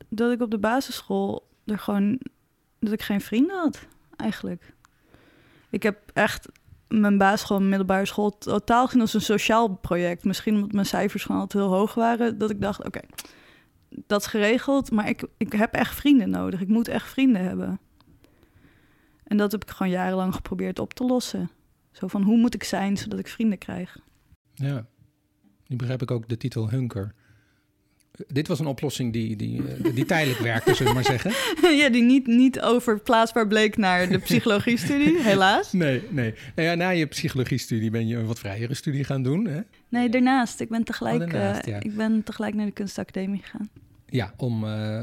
[0.10, 2.20] dat ik op de basisschool er gewoon
[2.80, 4.74] dat ik geen vrienden had, eigenlijk.
[5.70, 6.48] Ik heb echt
[6.88, 10.24] mijn basisschool middelbare school totaal gezien als een sociaal project.
[10.24, 13.00] Misschien omdat mijn cijfers gewoon altijd heel hoog waren, dat ik dacht, oké,
[13.90, 16.62] dat is geregeld, maar ik, ik heb echt vrienden nodig.
[16.62, 17.80] Ik moet echt vrienden hebben.
[19.24, 21.50] En dat heb ik gewoon jarenlang geprobeerd op te lossen.
[21.92, 23.98] Zo van, hoe moet ik zijn zodat ik vrienden krijg?
[24.54, 24.86] Ja,
[25.68, 27.16] nu begrijp ik ook de titel Hunker.
[28.28, 31.32] Dit was een oplossing die, die, eh, die tijdelijk werkte, zullen we maar zeggen.
[31.82, 35.72] Ja, die niet, niet overplaatsbaar bleek naar de psychologie-studie, helaas.
[35.72, 36.34] Nee, nee.
[36.56, 39.62] Nou ja, na je psychologie-studie ben je een wat vrijere studie gaan doen, hè?
[39.90, 40.60] Nee, daarnaast.
[40.60, 43.70] Ik ben tegelijk, oh, daarnaast, uh, ik ben tegelijk naar de kunstacademie gegaan.
[44.06, 45.00] Ja, om, uh,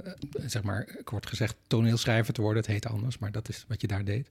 [0.47, 2.63] zeg maar, kort gezegd, toneelschrijver te worden.
[2.63, 4.29] Het heet anders, maar dat is wat je daar deed.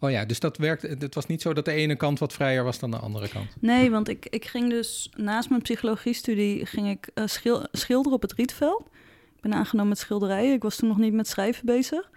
[0.00, 0.82] Oh ja, dus dat werkt.
[0.82, 3.56] Het was niet zo dat de ene kant wat vrijer was dan de andere kant.
[3.60, 8.22] Nee, want ik, ik ging dus naast mijn psychologie-studie ging ik uh, schil, schilderen op
[8.22, 8.88] het Rietveld.
[9.36, 10.52] Ik ben aangenomen met schilderijen.
[10.52, 12.10] Ik was toen nog niet met schrijven bezig.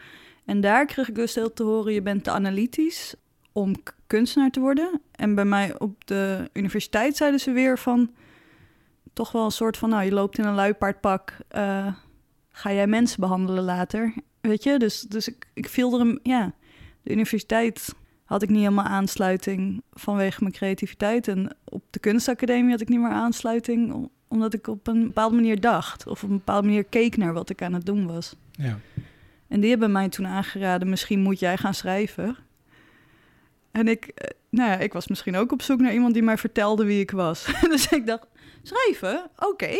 [0.45, 3.15] En daar kreeg ik dus heel te horen: je bent te analytisch
[3.51, 3.75] om
[4.07, 5.01] kunstenaar te worden.
[5.11, 8.11] En bij mij op de universiteit zeiden ze weer van
[9.13, 11.93] toch wel een soort van, nou, je loopt in een luipaardpak, uh,
[12.49, 14.79] ga jij mensen behandelen later, weet je?
[14.79, 16.53] Dus, dus ik, ik viel er, een, ja,
[17.03, 21.27] de universiteit had ik niet helemaal aansluiting vanwege mijn creativiteit.
[21.27, 25.61] En op de kunstacademie had ik niet meer aansluiting, omdat ik op een bepaalde manier
[25.61, 26.07] dacht.
[26.07, 28.35] Of op een bepaalde manier keek naar wat ik aan het doen was.
[28.51, 28.79] Ja.
[29.47, 32.37] En die hebben mij toen aangeraden, misschien moet jij gaan schrijven.
[33.71, 36.37] En ik, eh, nou ja, ik was misschien ook op zoek naar iemand die mij
[36.37, 37.45] vertelde wie ik was.
[37.69, 38.27] dus ik dacht,
[38.63, 39.29] schrijven?
[39.37, 39.71] Oké.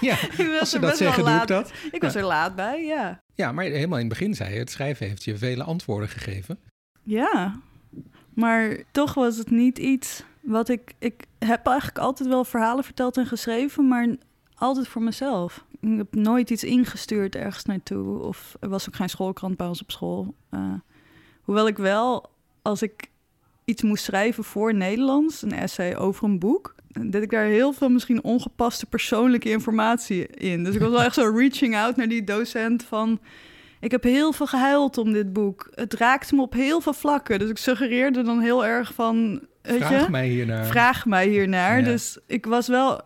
[0.00, 0.16] Ja,
[0.60, 1.72] als ze dat zeggen, doe ik dat.
[1.90, 3.22] Ik was er laat bij, ja.
[3.34, 6.58] Ja, maar helemaal in het begin zei je, het schrijven heeft je vele antwoorden gegeven.
[7.02, 7.60] Ja,
[8.34, 10.94] maar toch was het niet iets wat ik...
[10.98, 14.16] Ik heb eigenlijk altijd wel verhalen verteld en geschreven, maar
[14.54, 15.64] altijd voor mezelf.
[15.80, 18.18] Ik heb nooit iets ingestuurd ergens naartoe.
[18.18, 20.34] Of er was ook geen schoolkrant bij ons op school.
[20.50, 20.72] Uh,
[21.42, 22.30] hoewel ik wel,
[22.62, 23.10] als ik
[23.64, 27.88] iets moest schrijven voor Nederlands, een essay over een boek, dat ik daar heel veel
[27.88, 30.64] misschien ongepaste persoonlijke informatie in.
[30.64, 33.20] Dus ik was wel echt zo reaching out naar die docent van...
[33.80, 35.68] Ik heb heel veel gehuild om dit boek.
[35.74, 37.38] Het raakte me op heel veel vlakken.
[37.38, 39.46] Dus ik suggereerde dan heel erg van...
[39.62, 40.66] Weet vraag je, mij hiernaar.
[40.66, 41.84] Vraag mij hiernaar.
[41.84, 43.00] Dus ik was, wel,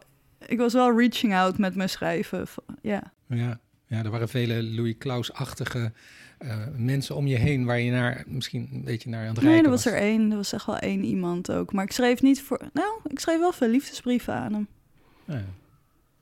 [0.46, 2.46] ik was wel reaching out met mijn schrijven.
[2.82, 3.12] Ja.
[3.28, 5.92] Ja, ja er waren vele Louis Klaus-achtige
[6.42, 9.54] uh, mensen om je heen waar je naar misschien een beetje naar aan het rijden
[9.54, 10.30] Nee, er was, er één.
[10.30, 11.72] Er was echt wel één iemand ook.
[11.72, 12.60] Maar ik schreef niet voor...
[12.72, 14.68] Nou, ik schreef wel veel liefdesbrieven aan hem.
[15.24, 15.44] Ja.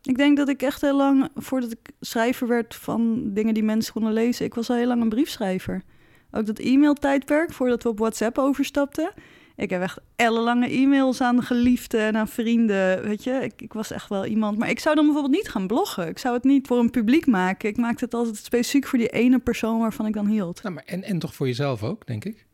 [0.02, 3.92] Ik denk dat ik echt heel lang, voordat ik schrijver werd van dingen die mensen
[3.92, 5.82] konden lezen, ik was al heel lang een briefschrijver.
[6.30, 9.12] Ook dat e-mailtijdperk, voordat we op WhatsApp overstapten.
[9.58, 13.02] Ik heb echt ellenlange e-mails aan geliefden en aan vrienden.
[13.02, 14.58] Weet je, ik, ik, was echt wel iemand.
[14.58, 16.08] Maar ik zou dan bijvoorbeeld niet gaan bloggen.
[16.08, 17.68] Ik zou het niet voor een publiek maken.
[17.68, 20.62] Ik maakte het altijd specifiek voor die ene persoon waarvan ik dan hield.
[20.62, 22.46] Nou, maar en, en toch voor jezelf ook, denk ik?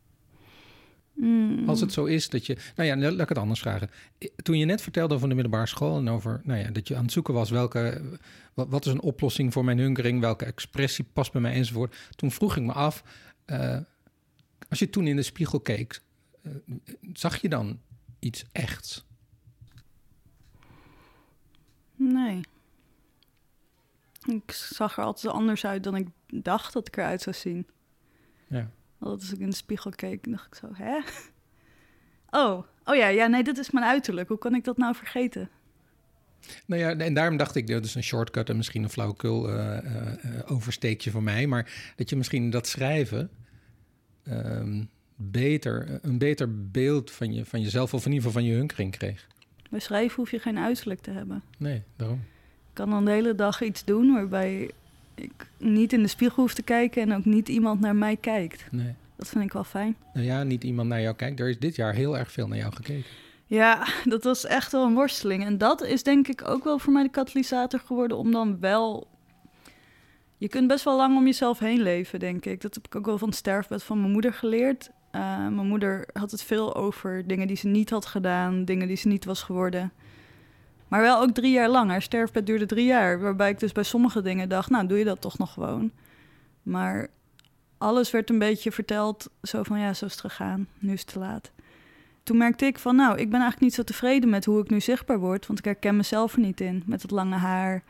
[1.13, 1.69] Mm.
[1.69, 2.57] Als het zo is dat je.
[2.75, 3.89] Nou ja, laat ik het anders vragen.
[4.35, 7.03] Toen je net vertelde over de middelbare school en over nou ja, dat je aan
[7.03, 8.01] het zoeken was welke.
[8.53, 10.19] Wat, wat is een oplossing voor mijn hunkering?
[10.19, 11.95] Welke expressie past bij mij enzovoort.
[12.15, 13.03] Toen vroeg ik me af.
[13.47, 13.77] Uh,
[14.69, 16.01] als je toen in de spiegel keek,
[17.13, 17.79] zag je dan
[18.19, 19.05] iets echts?
[21.95, 22.41] Nee.
[24.25, 27.67] Ik zag er altijd anders uit dan ik dacht dat ik eruit zou zien.
[28.47, 28.69] Ja.
[28.99, 30.99] Altijd als ik in de spiegel keek, dacht ik zo, hè?
[32.29, 34.27] Oh, oh ja, ja, nee, dit is mijn uiterlijk.
[34.27, 35.49] Hoe kan ik dat nou vergeten?
[36.65, 39.77] Nou ja, en daarom dacht ik, dat is een shortcut en misschien een flauwekul uh,
[39.83, 41.47] uh, oversteekje voor mij.
[41.47, 43.29] Maar dat je misschien dat schrijven
[44.27, 48.57] um, beter, een beter beeld van, je, van jezelf of in ieder geval van je
[48.57, 49.27] hunkering kreeg.
[49.69, 51.43] Bij schrijven hoef je geen uiterlijk te hebben.
[51.57, 52.17] Nee, daarom.
[52.69, 54.71] Ik kan dan de hele dag iets doen waarbij
[55.15, 58.65] ik niet in de spiegel hoef te kijken en ook niet iemand naar mij kijkt.
[58.71, 58.93] Nee.
[59.15, 59.95] Dat vind ik wel fijn.
[60.13, 61.39] Nou ja, niet iemand naar jou kijkt.
[61.39, 63.11] Er is dit jaar heel erg veel naar jou gekeken.
[63.45, 65.45] Ja, dat was echt wel een worsteling.
[65.45, 69.07] En dat is denk ik ook wel voor mij de katalysator geworden om dan wel
[70.37, 72.61] je kunt best wel lang om jezelf heen leven, denk ik.
[72.61, 74.89] Dat heb ik ook wel van het sterfbed van mijn moeder geleerd.
[75.15, 78.97] Uh, mijn moeder had het veel over dingen die ze niet had gedaan, dingen die
[78.97, 79.91] ze niet was geworden.
[80.87, 81.89] Maar wel ook drie jaar lang.
[81.89, 83.19] Haar sterfbed duurde drie jaar.
[83.19, 85.91] Waarbij ik dus bij sommige dingen dacht, nou doe je dat toch nog gewoon.
[86.63, 87.07] Maar
[87.77, 91.09] alles werd een beetje verteld, zo van ja, zo is het gegaan, nu is het
[91.09, 91.51] te laat.
[92.23, 94.81] Toen merkte ik van, nou, ik ben eigenlijk niet zo tevreden met hoe ik nu
[94.81, 96.83] zichtbaar word, want ik herken mezelf er niet in.
[96.85, 97.83] Met dat lange haar,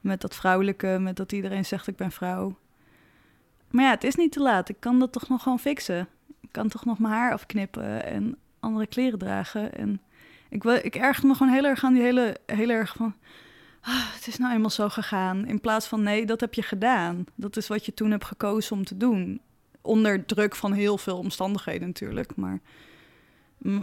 [0.00, 2.56] met dat vrouwelijke, met dat iedereen zegt ik ben vrouw.
[3.70, 4.68] Maar ja, het is niet te laat.
[4.68, 6.08] Ik kan dat toch nog gewoon fixen.
[6.46, 9.74] Ik kan toch nog mijn haar afknippen en andere kleren dragen.
[9.74, 10.00] En
[10.48, 13.14] ik, ik me gewoon heel erg aan die hele, heel erg van...
[13.80, 15.46] Ah, het is nou eenmaal zo gegaan.
[15.46, 17.24] In plaats van nee, dat heb je gedaan.
[17.34, 19.40] Dat is wat je toen hebt gekozen om te doen.
[19.80, 22.36] Onder druk van heel veel omstandigheden natuurlijk.
[22.36, 22.60] Maar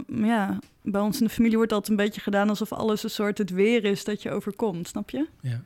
[0.06, 3.38] ja, bij ons in de familie wordt dat een beetje gedaan alsof alles een soort
[3.38, 5.28] het weer is dat je overkomt, snap je?
[5.40, 5.62] Ja.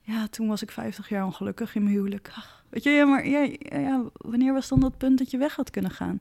[0.00, 2.30] Ja, toen was ik 50 jaar ongelukkig in mijn huwelijk.
[2.34, 5.56] Ach, weet je, ja, maar ja, ja, wanneer was dan dat punt dat je weg
[5.56, 6.20] had kunnen gaan?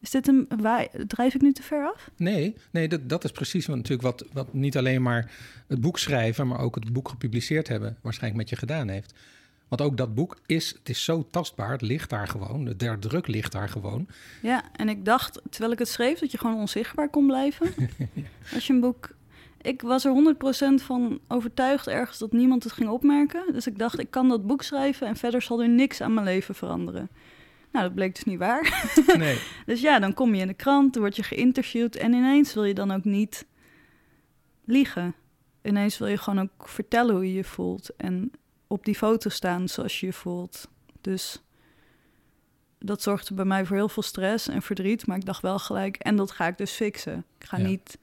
[0.00, 0.48] Is dit een.
[0.60, 2.10] Waar, drijf ik nu te ver af?
[2.16, 5.30] Nee, nee dat, dat is precies wat, natuurlijk wat, wat niet alleen maar
[5.66, 9.14] het boek schrijven, maar ook het boek gepubliceerd hebben, waarschijnlijk met je gedaan heeft.
[9.68, 13.26] Want ook dat boek is, het is zo tastbaar, het ligt daar gewoon, de druk
[13.26, 14.06] ligt daar gewoon.
[14.42, 17.74] Ja, en ik dacht, terwijl ik het schreef, dat je gewoon onzichtbaar kon blijven.
[18.54, 19.16] Als je een boek...
[19.62, 20.34] Ik was er
[20.80, 23.52] 100% van overtuigd ergens dat niemand het ging opmerken.
[23.52, 26.26] Dus ik dacht, ik kan dat boek schrijven en verder zal er niks aan mijn
[26.26, 27.08] leven veranderen.
[27.72, 28.90] Nou, dat bleek dus niet waar.
[29.16, 29.38] Nee.
[29.66, 32.64] dus ja, dan kom je in de krant, dan word je geïnterviewd en ineens wil
[32.64, 33.46] je dan ook niet
[34.64, 35.14] liegen.
[35.62, 38.30] Ineens wil je gewoon ook vertellen hoe je je voelt en
[38.66, 40.68] op die foto staan zoals je je voelt.
[41.00, 41.42] Dus
[42.78, 45.96] dat zorgde bij mij voor heel veel stress en verdriet, maar ik dacht wel gelijk,
[45.96, 47.24] en dat ga ik dus fixen.
[47.38, 47.98] Ik ga niet,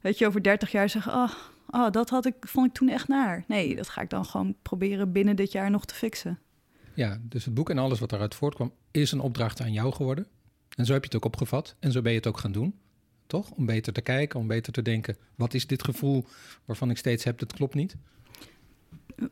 [0.00, 1.32] weet je, over 30 jaar zeggen, oh,
[1.70, 3.44] oh, dat had ik, vond ik toen echt naar.
[3.46, 6.38] Nee, dat ga ik dan gewoon proberen binnen dit jaar nog te fixen.
[6.94, 10.26] Ja, dus het boek en alles wat daaruit voortkwam is een opdracht aan jou geworden.
[10.76, 12.74] En zo heb je het ook opgevat en zo ben je het ook gaan doen.
[13.26, 13.50] Toch?
[13.50, 16.24] Om beter te kijken, om beter te denken, wat is dit gevoel
[16.64, 17.96] waarvan ik steeds heb, dat klopt niet?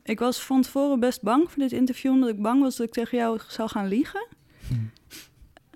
[0.02, 2.92] Ik was van tevoren best bang voor dit interview, omdat ik bang was dat ik
[2.92, 4.26] tegen jou zou gaan liegen.
[4.68, 4.74] Hm.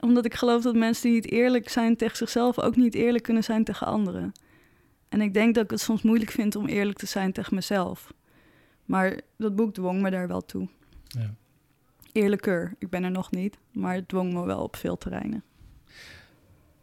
[0.01, 3.45] Omdat ik geloof dat mensen die niet eerlijk zijn tegen zichzelf ook niet eerlijk kunnen
[3.45, 4.33] zijn tegen anderen.
[5.09, 8.12] En ik denk dat ik het soms moeilijk vind om eerlijk te zijn tegen mezelf.
[8.85, 10.68] Maar dat boek dwong me daar wel toe.
[11.05, 11.35] Ja
[12.12, 12.75] eerlijker.
[12.79, 15.42] Ik ben er nog niet, maar het dwong me wel op veel terreinen.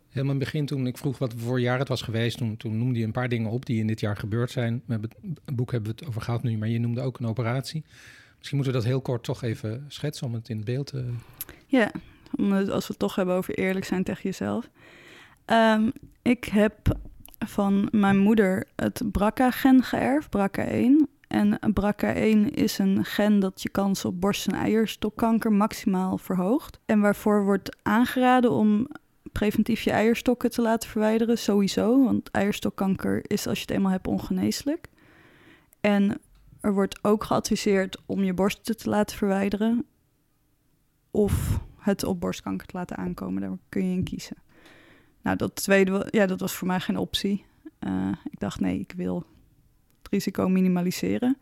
[0.10, 2.78] Helemaal in het begin, toen ik vroeg wat voor jaar het was geweest, toen, toen
[2.78, 4.82] noemde je een paar dingen op die in dit jaar gebeurd zijn.
[4.86, 7.84] Met het boek hebben we het over gehad nu, maar je noemde ook een operatie.
[8.38, 11.14] Misschien moeten we dat heel kort toch even schetsen om het in beeld te...
[11.66, 11.92] Ja,
[12.48, 14.70] als we het toch hebben over eerlijk zijn tegen jezelf.
[15.46, 15.90] Ehm,
[16.22, 16.98] ik heb
[17.46, 21.19] van mijn moeder het BRCA-gen geërfd, BRCA1.
[21.30, 26.80] En BRCA1 is een gen dat je kans op borst- en eierstokkanker maximaal verhoogt.
[26.86, 28.88] En waarvoor wordt aangeraden om
[29.32, 32.04] preventief je eierstokken te laten verwijderen, sowieso.
[32.04, 34.90] Want eierstokkanker is als je het eenmaal hebt ongeneeslijk.
[35.82, 36.22] En
[36.62, 39.86] er wordt ook geadviseerd om je borsten te laten verwijderen.
[41.12, 43.42] Of het op borstkanker te laten aankomen.
[43.42, 44.38] Daar kun je in kiezen.
[45.22, 47.46] Nou, dat tweede, ja, dat was voor mij geen optie.
[47.80, 49.26] Uh, ik dacht, nee, ik wil
[50.10, 51.38] risico minimaliseren.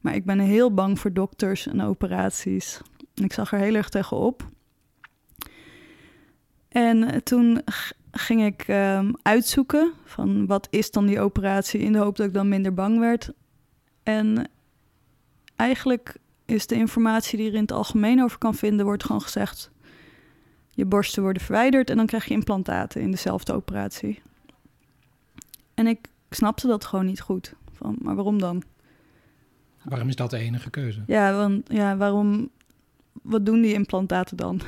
[0.00, 2.80] Maar ik ben heel bang voor dokters en operaties.
[3.14, 4.50] Ik zag er heel erg tegenop.
[6.68, 7.62] En toen
[8.10, 12.34] ging ik ehm, uitzoeken van wat is dan die operatie in de hoop dat ik
[12.34, 13.32] dan minder bang werd.
[14.02, 14.50] En
[15.56, 19.70] eigenlijk is de informatie die er in het algemeen over kan vinden, wordt gewoon gezegd:
[20.70, 24.22] je borsten worden verwijderd en dan krijg je implantaten in dezelfde operatie.
[25.74, 27.54] En ik snapte dat gewoon niet goed
[27.98, 28.62] maar waarom dan?
[29.82, 31.02] Waarom is dat de enige keuze?
[31.06, 32.50] Ja, want ja, waarom?
[33.22, 34.60] Wat doen die implantaten dan?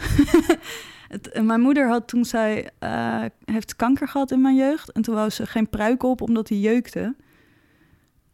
[1.09, 5.15] het, mijn moeder had toen zij uh, heeft kanker gehad in mijn jeugd en toen
[5.15, 7.15] wou ze geen pruik op omdat hij jeukte.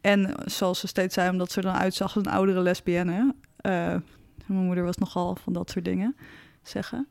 [0.00, 3.34] En zoals ze steeds zei, omdat ze er dan uitzag als een oudere lesbienne.
[3.62, 3.96] Uh,
[4.46, 6.16] mijn moeder was nogal van dat soort dingen
[6.62, 7.08] zeggen.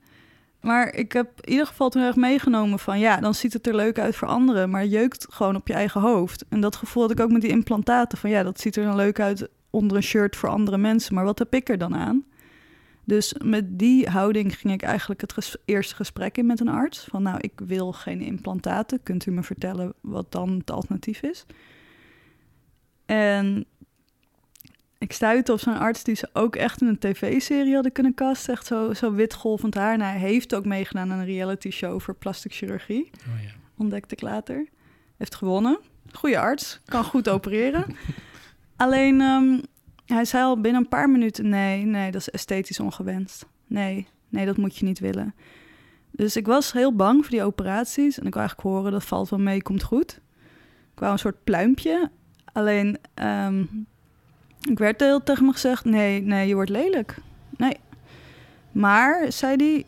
[0.61, 3.75] Maar ik heb in ieder geval toen erg meegenomen van ja, dan ziet het er
[3.75, 6.45] leuk uit voor anderen, maar jeukt gewoon op je eigen hoofd.
[6.49, 8.95] En dat gevoel had ik ook met die implantaten van ja, dat ziet er dan
[8.95, 12.25] leuk uit onder een shirt voor andere mensen, maar wat heb ik er dan aan?
[13.09, 17.07] Dus met die houding ging ik eigenlijk het eerste gesprek in met een arts.
[17.09, 19.03] Van nou, ik wil geen implantaten.
[19.03, 21.45] Kunt u me vertellen wat dan het alternatief is?
[23.05, 23.65] En
[24.99, 28.53] ik stuitte op zo'n arts die ze ook echt in een tv-serie hadden kunnen casten.
[28.53, 29.93] Echt zo, zo witgolvend haar.
[29.93, 33.09] En hij heeft ook meegedaan aan een reality show voor plastic chirurgie.
[33.13, 33.49] Oh ja.
[33.77, 34.67] Ontdekte ik later.
[35.17, 35.79] Heeft gewonnen.
[36.11, 36.79] Goede arts.
[36.85, 37.85] Kan goed opereren.
[38.75, 39.59] Alleen, ehm,
[40.05, 43.45] hij zei al binnen een paar minuten: nee, nee, dat is esthetisch ongewenst.
[43.67, 45.35] Nee, nee, dat moet je niet willen.
[46.11, 48.19] Dus ik was heel bang voor die operaties.
[48.19, 50.21] En ik wou eigenlijk horen: dat valt wel mee, komt goed.
[50.93, 52.11] Ik wou een soort pluimpje.
[52.53, 53.63] Alleen, ehm,
[54.69, 57.17] ik werd heel tegen me gezegd: nee, nee, je wordt lelijk.
[57.57, 57.77] Nee.
[58.71, 59.85] Maar, zei hij,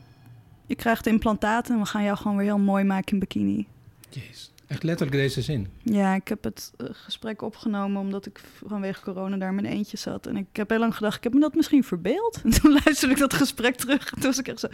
[0.65, 3.67] je krijgt implantaten en we gaan jou gewoon weer heel mooi maken in bikini.
[4.09, 4.49] Jeez.
[4.71, 5.67] Echt letterlijk deze zin.
[5.83, 10.27] Ja, ik heb het eh, gesprek opgenomen omdat ik vanwege corona daar mijn eentje zat.
[10.27, 12.39] En ik heb heel lang gedacht, ik heb me dat misschien verbeeld.
[12.43, 14.11] En toen luisterde ik dat gesprek terug.
[14.11, 14.67] En toen was ik echt zo,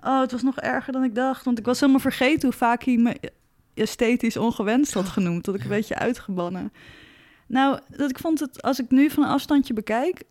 [0.00, 1.44] oh, het was nog erger dan ik dacht.
[1.44, 3.16] Want ik was helemaal vergeten hoe vaak hij me
[3.74, 5.44] esthetisch ongewenst had genoemd.
[5.44, 6.72] Dat ik een beetje uitgebannen.
[7.46, 10.22] Nou, dat ik vond het, als ik nu van een afstandje bekijk,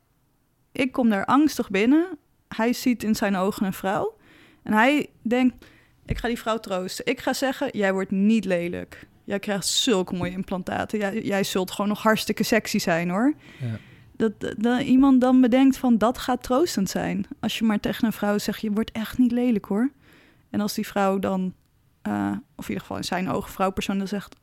[0.71, 2.07] ik kom daar angstig binnen.
[2.47, 4.17] Hij ziet in zijn ogen een vrouw.
[4.63, 5.65] En hij denkt,
[6.05, 7.05] ik ga die vrouw troosten.
[7.05, 9.07] Ik ga zeggen, jij wordt niet lelijk.
[9.23, 10.99] Jij krijgt zulke mooie implantaten.
[10.99, 13.33] Jij, jij zult gewoon nog hartstikke sexy zijn, hoor.
[13.59, 13.77] Ja.
[14.15, 17.25] Dat, dat, iemand dan bedenkt van, dat gaat troostend zijn.
[17.39, 19.91] Als je maar tegen een vrouw zegt, je wordt echt niet lelijk, hoor.
[20.49, 21.53] En als die vrouw dan,
[22.07, 24.35] uh, of in ieder geval in zijn ogen vrouwpersoon, dan zegt...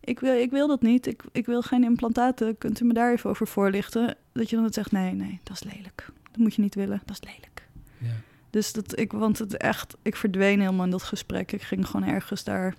[0.00, 2.58] Ik wil, ik wil dat niet, ik, ik wil geen implantaten.
[2.58, 4.16] Kunt u me daar even over voorlichten?
[4.32, 6.10] Dat je dan zegt, nee, nee, dat is lelijk.
[6.30, 7.68] Dat moet je niet willen, dat is lelijk.
[7.98, 8.14] Ja.
[8.50, 11.52] Dus dat ik, want het echt, ik verdween helemaal in dat gesprek.
[11.52, 12.74] Ik ging gewoon ergens daar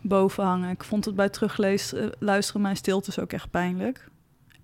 [0.00, 0.70] boven hangen.
[0.70, 4.10] Ik vond het bij terugluisteren luisteren mijn stiltes ook echt pijnlijk.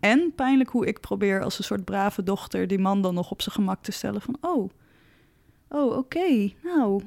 [0.01, 3.43] En pijnlijk hoe ik probeer als een soort brave dochter die man dan nog op
[3.43, 4.71] zijn gemak te stellen van oh,
[5.69, 7.03] oh oké, nou.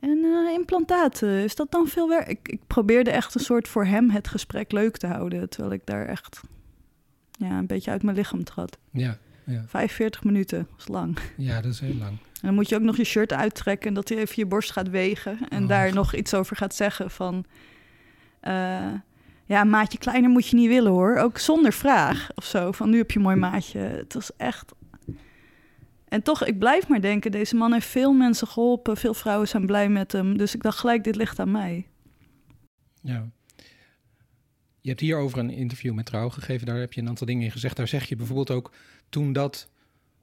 [0.00, 2.28] En uh, implantaten, is dat dan veel werk?
[2.28, 5.80] Ik, ik probeerde echt een soort voor hem het gesprek leuk te houden, terwijl ik
[5.84, 6.40] daar echt
[7.30, 8.78] ja, een beetje uit mijn lichaam trad.
[8.90, 9.18] Ja.
[9.44, 9.64] Ja.
[9.66, 11.18] 45 minuten, dat is lang.
[11.36, 12.10] Ja, dat is heel lang.
[12.10, 14.72] En dan moet je ook nog je shirt uittrekken en dat hij even je borst
[14.72, 17.44] gaat wegen en oh, daar nog iets over gaat zeggen van...
[18.42, 18.92] Uh,
[19.48, 21.16] ja, maatje kleiner moet je niet willen hoor.
[21.16, 22.72] Ook zonder vraag of zo.
[22.72, 23.78] Van nu heb je een mooi maatje.
[23.78, 24.72] Het was echt.
[26.08, 28.96] En toch, ik blijf maar denken: deze man heeft veel mensen geholpen.
[28.96, 30.38] Veel vrouwen zijn blij met hem.
[30.38, 31.86] Dus ik dacht gelijk: dit ligt aan mij.
[33.02, 33.30] Ja.
[34.80, 36.66] Je hebt hierover een interview met Trouw gegeven.
[36.66, 37.76] Daar heb je een aantal dingen in gezegd.
[37.76, 38.72] Daar zeg je bijvoorbeeld ook
[39.08, 39.68] toen dat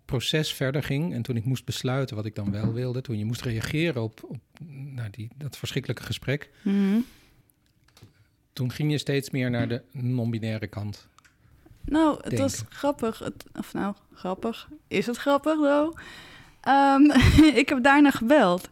[0.05, 3.25] proces verder ging en toen ik moest besluiten wat ik dan wel wilde, toen je
[3.25, 6.99] moest reageren op, op nou, die, dat verschrikkelijke gesprek, mhm.
[8.53, 11.07] toen ging je steeds meer naar de non-binaire kant.
[11.85, 13.19] Nou, het was grappig.
[13.19, 14.67] Het, of nou, grappig.
[14.87, 15.97] Is het grappig, though?
[16.67, 17.11] Um,
[17.61, 18.69] ik heb daarna gebeld.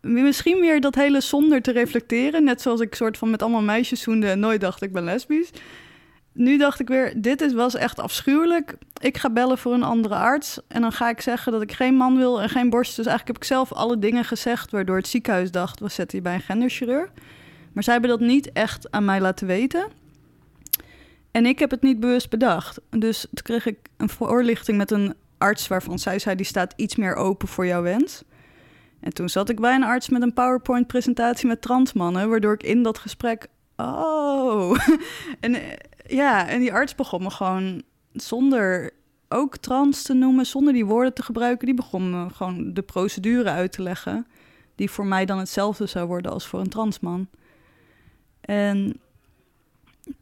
[0.00, 2.44] Misschien meer dat hele zonder te reflecteren.
[2.44, 5.50] Net zoals ik soort van met allemaal meisjes zoende en nooit dacht ik ben lesbisch
[6.34, 8.76] nu dacht ik weer, dit is, was echt afschuwelijk.
[9.00, 10.58] Ik ga bellen voor een andere arts.
[10.68, 12.96] En dan ga ik zeggen dat ik geen man wil en geen borst.
[12.96, 14.70] Dus eigenlijk heb ik zelf alle dingen gezegd...
[14.70, 17.10] waardoor het ziekenhuis dacht, we zetten je bij een genderchirurg.
[17.72, 19.86] Maar zij hebben dat niet echt aan mij laten weten.
[21.34, 22.80] En ik heb het niet bewust bedacht.
[22.90, 25.68] Dus toen kreeg ik een voorlichting met een arts...
[25.68, 28.22] waarvan zij zei, die staat iets meer open voor jouw wens.
[29.00, 32.28] En toen zat ik bij een arts met een PowerPoint-presentatie met transmannen...
[32.28, 34.76] waardoor ik in dat gesprek oh.
[35.40, 35.56] en
[36.06, 38.90] ja, en die arts begon me gewoon zonder
[39.28, 43.50] ook trans te noemen, zonder die woorden te gebruiken, die begon me gewoon de procedure
[43.50, 44.26] uit te leggen,
[44.74, 47.28] die voor mij dan hetzelfde zou worden als voor een transman.
[48.40, 49.00] En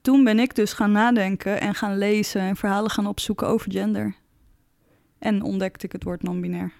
[0.00, 4.14] toen ben ik dus gaan nadenken en gaan lezen en verhalen gaan opzoeken over gender.
[5.18, 6.72] En ontdekte ik het woord non-binair.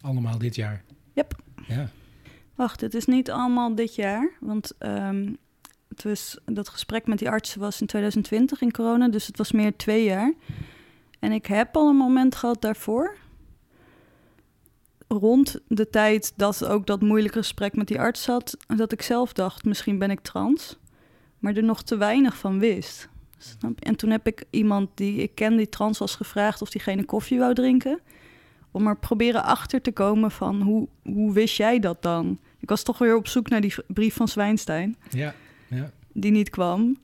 [0.00, 0.82] Allemaal dit jaar?
[1.12, 1.34] Yep.
[1.66, 1.90] Ja.
[2.54, 5.36] Wacht, het is niet allemaal dit jaar, want um,
[5.88, 9.52] het was, dat gesprek met die artsen was in 2020 in corona, dus het was
[9.52, 10.34] meer twee jaar.
[11.18, 13.16] En ik heb al een moment gehad daarvoor.
[15.08, 19.32] Rond de tijd dat ook dat moeilijke gesprek met die arts zat, dat ik zelf
[19.32, 20.78] dacht, misschien ben ik trans,
[21.38, 23.08] maar er nog te weinig van wist.
[23.78, 27.38] En toen heb ik iemand die ik ken die trans was gevraagd of diegene koffie
[27.38, 28.00] wou drinken.
[28.70, 32.38] Om er proberen achter te komen van hoe, hoe wist jij dat dan?
[32.58, 34.96] Ik was toch weer op zoek naar die brief van Zwijnstein.
[35.10, 35.34] Ja
[35.68, 35.90] ja.
[36.12, 36.96] die niet kwam.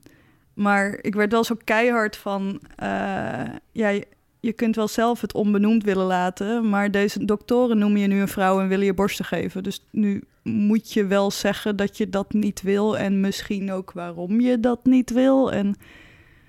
[0.54, 4.00] Maar ik werd wel zo keihard van, uh, ja,
[4.40, 8.28] je kunt wel zelf het onbenoemd willen laten, maar deze doktoren noemen je nu een
[8.28, 9.62] vrouw en willen je borsten geven.
[9.62, 14.40] Dus nu moet je wel zeggen dat je dat niet wil en misschien ook waarom
[14.40, 15.52] je dat niet wil.
[15.52, 15.76] En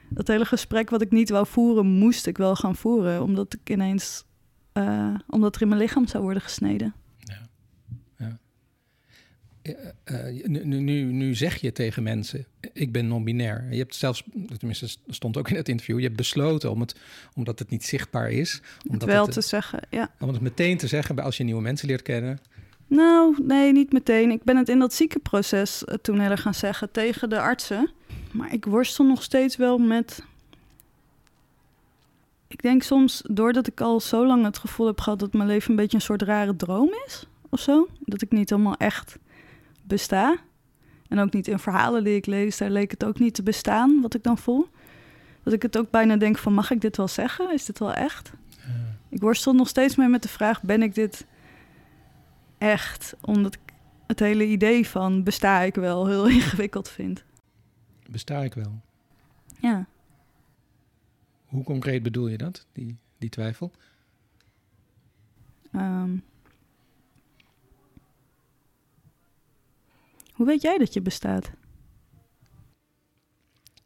[0.09, 3.69] dat hele gesprek wat ik niet wou voeren, moest ik wel gaan voeren, omdat ik
[3.69, 4.25] ineens,
[4.73, 6.93] uh, omdat er in mijn lichaam zou worden gesneden.
[10.11, 13.67] Uh, nu, nu, nu, zeg je tegen mensen, ik ben non-binair.
[13.71, 14.23] Je hebt zelfs,
[14.57, 16.95] tenminste stond ook in het interview, je hebt besloten om het,
[17.33, 18.61] omdat het niet zichtbaar is.
[18.87, 20.11] Om het wel te zeggen, ja.
[20.19, 22.39] Om het meteen te zeggen als je nieuwe mensen leert kennen.
[22.87, 24.31] Nou, nee, niet meteen.
[24.31, 27.89] Ik ben het in dat ziekenproces toen heel erg gaan zeggen tegen de artsen.
[28.31, 30.23] Maar ik worstel nog steeds wel met
[32.65, 35.75] denk soms, doordat ik al zo lang het gevoel heb gehad dat mijn leven een
[35.75, 39.17] beetje een soort rare droom is of zo, dat ik niet helemaal echt
[39.83, 40.37] besta.
[41.07, 44.01] En ook niet in verhalen die ik lees, daar leek het ook niet te bestaan,
[44.01, 44.67] wat ik dan voel.
[45.43, 47.53] Dat ik het ook bijna denk van, mag ik dit wel zeggen?
[47.53, 48.31] Is dit wel echt?
[49.09, 51.25] Ik worstel nog steeds mee met de vraag, ben ik dit
[52.65, 53.15] echt?
[53.21, 53.73] Omdat ik
[54.07, 57.23] het hele idee van besta ik wel heel ingewikkeld vind.
[58.09, 58.81] Besta ik wel?
[59.59, 59.87] Ja.
[61.45, 63.71] Hoe concreet bedoel je dat, die, die twijfel?
[65.71, 66.17] Ehm.
[70.33, 71.51] hoe weet jij dat je bestaat?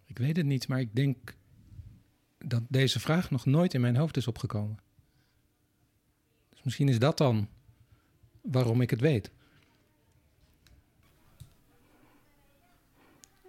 [0.06, 1.36] Ik weet het niet, maar ik denk
[2.38, 4.78] dat deze vraag nog nooit in mijn hoofd is opgekomen.
[6.50, 7.48] Dus misschien is dat dan
[8.42, 9.32] waarom ik het weet.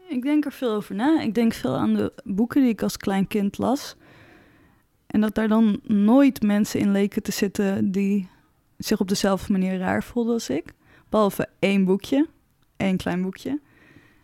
[0.09, 1.21] Ik denk er veel over na.
[1.21, 3.97] Ik denk veel aan de boeken die ik als klein kind las.
[5.07, 8.29] En dat daar dan nooit mensen in leken te zitten die
[8.79, 10.75] zich op dezelfde manier raar voelden als ik.
[11.09, 12.29] Behalve één boekje,
[12.77, 13.61] één klein boekje,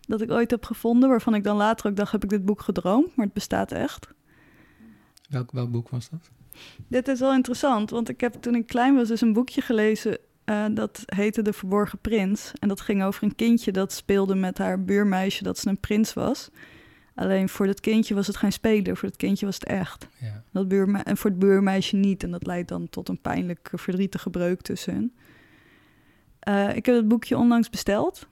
[0.00, 2.60] dat ik ooit heb gevonden, waarvan ik dan later ook dacht, heb ik dit boek
[2.60, 4.08] gedroomd, maar het bestaat echt.
[5.28, 6.30] Welk, welk boek was dat?
[6.88, 10.18] Dit is wel interessant, want ik heb toen ik klein was dus een boekje gelezen
[10.46, 12.52] uh, dat heette De Verborgen Prins.
[12.58, 16.12] En dat ging over een kindje dat speelde met haar buurmeisje dat ze een prins
[16.12, 16.50] was.
[17.14, 20.06] Alleen voor dat kindje was het geen speler, voor dat kindje was het echt.
[20.20, 20.42] Ja.
[20.52, 22.22] Dat buurme en voor het buurmeisje niet.
[22.22, 25.12] En dat leidt dan tot een pijnlijke, verdrietige breuk tussen hen.
[26.48, 28.26] Uh, ik heb het boekje onlangs besteld.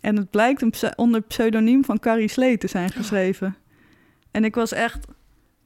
[0.00, 3.56] En het blijkt een pse onder pseudoniem van Carrie Slee te zijn geschreven.
[4.30, 5.06] En ik was echt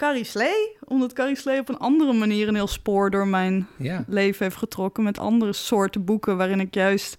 [0.00, 4.04] Carrie Slee, omdat Carrie Slee op een andere manier een heel spoor door mijn Ja.
[4.06, 7.16] leven heeft getrokken met andere soorten boeken waarin ik juist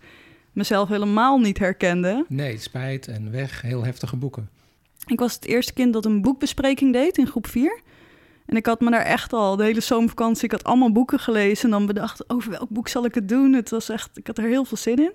[0.51, 2.25] mezelf helemaal niet herkende.
[2.27, 4.49] Nee, spijt en weg, heel heftige boeken.
[5.05, 7.79] Ik was het eerste kind dat een boekbespreking deed in groep 4.
[8.45, 11.63] En ik had me daar echt al de hele zomervakantie, ik had allemaal boeken gelezen
[11.65, 13.53] en dan bedacht over welk boek zal ik het doen.
[13.53, 15.11] Het was echt, ik had er heel veel zin in.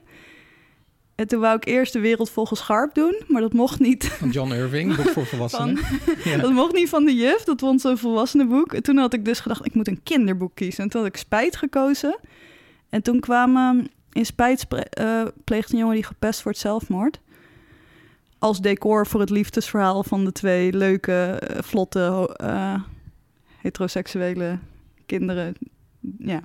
[1.16, 4.04] En toen wou ik eerst de wereld volgens Sharp doen, maar dat mocht niet.
[4.04, 5.78] Van John Irving, boek voor volwassenen.
[6.24, 6.36] Ja.
[6.36, 8.72] Dat mocht niet van de juf, dat vond ze een volwassenenboek.
[8.72, 10.84] En toen had ik dus gedacht, ik moet een kinderboek kiezen.
[10.84, 12.18] En toen had ik Spijt gekozen.
[12.88, 14.66] En toen kwamen in Spijt
[15.44, 17.20] pleegt een jongen die gepest wordt zelfmoord.
[18.38, 22.80] Als decor voor het liefdesverhaal van de twee leuke, eh, vlotte, eh,
[23.56, 24.58] heteroseksuele
[25.06, 25.54] kinderen.
[26.18, 26.40] Ja,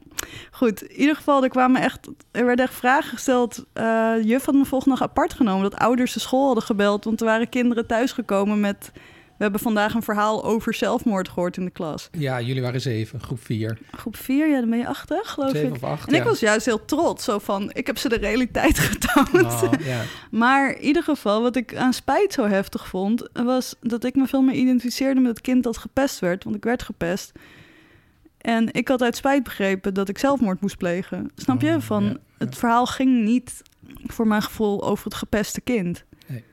[0.52, 0.82] goed.
[0.84, 3.66] In ieder geval, er kwamen echt, er werden echt vragen gesteld.
[3.74, 7.20] Eh, juf had me volgende dag apart genomen dat ouders de school hadden gebeld, want
[7.20, 8.92] er waren kinderen thuisgekomen met.
[9.38, 12.10] We hebben vandaag een verhaal over zelfmoord gehoord in de klas.
[12.12, 13.78] ja, jullie waren zeven, groep vier.
[13.92, 15.74] Groep 4, ja, dan ben je achter, geloof Zeven ik.
[15.76, 18.80] of acht, En ik was juist heel trots, zo van, ik heb ze de realiteit
[18.90, 19.46] getoond.
[19.64, 20.02] Oh, ja.
[20.32, 24.28] Maar in ieder geval, wat ik aan spijt zo heftig vond, was dat ik me
[24.28, 27.32] veel meer identificeerde met het kind dat gepest werd, want ik werd gepest.
[28.42, 31.32] En ik had uit spijt begrepen dat ik zelfmoord moest plegen.
[31.36, 31.76] Snap je?
[31.76, 32.18] Oh, Van, ja, ja.
[32.38, 33.62] Het verhaal ging niet,
[34.06, 36.04] voor mijn gevoel, over het gepeste kind.
[36.28, 36.44] Nee.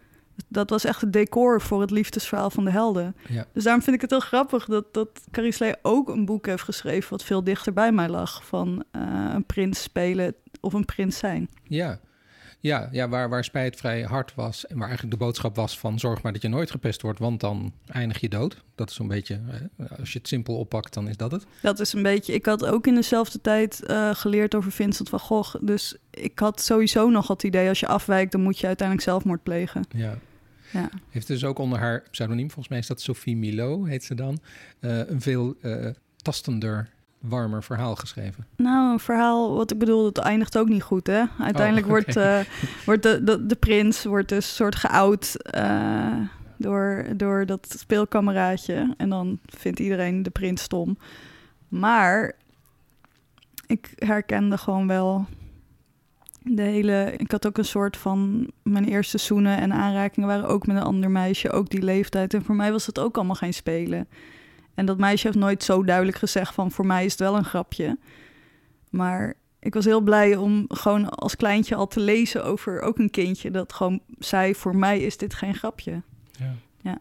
[0.49, 3.17] Dat was echt het decor voor het liefdesverhaal van de helden.
[3.29, 3.47] Ja.
[3.53, 6.63] Dus daarom vind ik het heel grappig dat, dat Carrie Slee ook een boek heeft
[6.63, 7.11] geschreven...
[7.11, 8.45] wat veel dichter bij mij lag.
[8.45, 11.51] Van eh, een prins spelen of een prins zijn.
[11.63, 12.01] Ja,
[12.61, 15.99] ja, ja waar, waar spijt vrij hard was en waar eigenlijk de boodschap was van
[15.99, 18.63] zorg maar dat je nooit gepest wordt, want dan eindig je dood.
[18.75, 19.41] Dat is zo'n beetje,
[19.99, 21.47] als je het simpel oppakt, dan is dat het.
[21.63, 22.33] Dat is een beetje...
[22.33, 25.57] Ik had ook in dezelfde tijd eh, geleerd over Vincent van Gogh.
[25.61, 27.69] Dus ik had sowieso nog het idee...
[27.69, 29.85] als je afwijkt, dan moet je uiteindelijk zelfmoord plegen.
[29.91, 30.19] Ja.
[30.73, 30.91] Ja.
[31.11, 34.39] Heeft dus ook onder haar pseudoniem, volgens mij is dat Sophie Milo, heet ze dan,
[34.81, 36.89] eh, een veel eh, tastender,
[37.19, 38.47] warmer verhaal geschreven.
[38.57, 41.25] Nou, een verhaal, wat ik bedoel, dat eindigt ook niet goed, hè?
[41.39, 42.41] Uiteindelijk Oh, wordt, eh,
[42.85, 46.17] wordt de, de, de prins wordt dus een soort geout eh,
[46.57, 48.95] door, door dat speelkameraadje.
[48.97, 50.99] En dan vindt iedereen de prins stom.
[51.69, 52.33] Maar
[53.67, 55.27] ik herkende gewoon wel
[56.43, 57.15] de hele...
[57.17, 58.51] Ik had ook een soort van...
[58.63, 61.51] Mijn eerste zoenen en aanrakingen waren ook met een ander meisje.
[61.51, 62.35] Ook die leeftijd.
[62.35, 64.09] En voor mij was het ook allemaal geen spelen.
[64.79, 66.71] En dat meisje heeft nooit zo duidelijk gezegd van...
[66.71, 67.99] voor mij is het wel een grapje.
[68.91, 73.11] Maar ik was heel blij om gewoon als kleintje al te lezen over ook een
[73.11, 73.51] kindje...
[73.51, 76.03] dat gewoon zei, voor mij is dit geen grapje.
[76.39, 76.55] Ja.
[76.83, 76.99] Ja.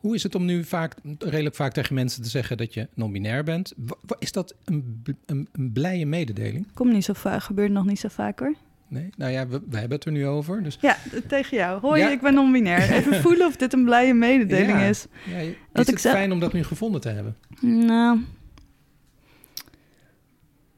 [0.00, 3.44] Hoe is het om nu vaak, redelijk vaak tegen mensen te zeggen dat je non-binair
[3.44, 3.74] bent?
[4.18, 6.66] Is dat een, een, een blije mededeling?
[6.74, 8.54] Komt niet zo vaak, gebeurt nog niet zo vaak hoor.
[8.88, 9.08] Nee?
[9.16, 10.62] Nou ja, we, we hebben het er nu over.
[10.62, 10.96] Dus Ja,
[11.28, 11.80] tegen jou.
[11.80, 12.10] Hoi, Ja.
[12.10, 12.90] ik ben non-binair.
[12.98, 14.84] Even voelen of dit een blije mededeling Ja.
[14.84, 15.06] is.
[15.26, 17.36] ja, is Wat het ik zeg- fijn om dat nu gevonden te hebben?
[17.60, 18.20] Nou,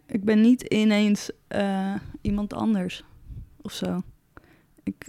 [0.06, 3.04] ik ben niet ineens eh, iemand anders
[3.62, 4.02] of zo.
[4.82, 5.08] Ik,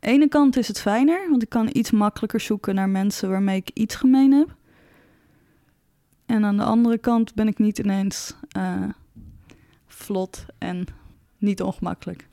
[0.00, 3.70] ene kant is het fijner, want ik kan iets makkelijker zoeken naar mensen waarmee ik
[3.74, 4.56] iets gemeen heb.
[6.26, 8.82] En aan de andere kant ben ik niet ineens uh,
[9.86, 10.86] vlot en
[11.38, 12.26] niet ongemakkelijk.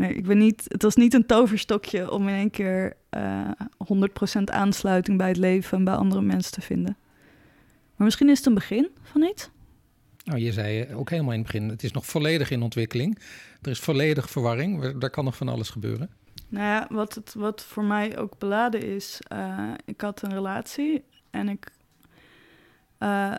[0.00, 4.40] Nee, ik ben niet, het was niet een toverstokje om in één keer uh, eh,
[4.40, 6.96] 100% aansluiting bij het leven en bij andere mensen te vinden.
[7.96, 9.50] Maar misschien is het een begin van iets.
[10.24, 13.18] Nou, je zei ook helemaal in het begin, het is nog volledig in ontwikkeling.
[13.62, 16.10] Er is volledig verwarring, daar kan nog van alles gebeuren.
[16.48, 21.04] Nou ja, wat, het, wat voor mij ook beladen is, uh, ik had een relatie
[21.30, 21.70] en ik
[22.98, 23.34] uh,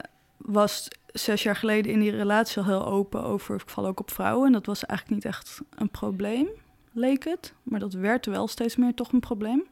[0.46, 4.12] was zes jaar geleden in die relatie al heel open over, ik val ook op
[4.12, 4.46] vrouwen.
[4.46, 6.48] En dat was eigenlijk niet echt een probleem,
[6.92, 7.54] leek het.
[7.64, 9.64] Maar dat werd wel steeds meer toch een probleem.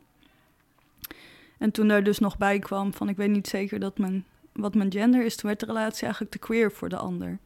[1.58, 4.76] En toen daar dus nog bij kwam van ik weet niet zeker dat mijn, wat
[4.76, 7.38] mijn gender is, toen werd de relatie eigenlijk te queer voor de ander.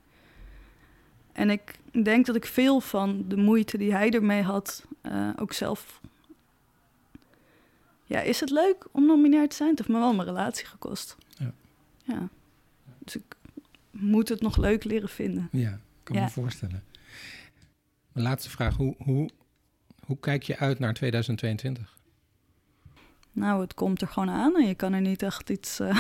[1.32, 5.54] En ik denk dat ik veel van de moeite die hij ermee had, uh, ook
[5.54, 6.02] zelf.
[8.04, 9.70] Ja, is het leuk om nominair te zijn?
[9.70, 11.16] Het heeft me wel mijn relatie gekost.
[11.38, 11.54] Ja.
[12.04, 12.30] ja.
[13.04, 13.36] Dus ik
[13.92, 15.50] moet het nog leuk leren vinden.
[15.52, 16.84] Ja, kan me voorstellen.
[18.12, 19.30] Mijn laatste vraag: hoe, hoe,
[20.06, 21.98] hoe kijk je uit naar 2022?
[23.32, 25.80] Nou, het komt er gewoon aan en je kan er niet echt iets.
[25.82, 25.98] Uh...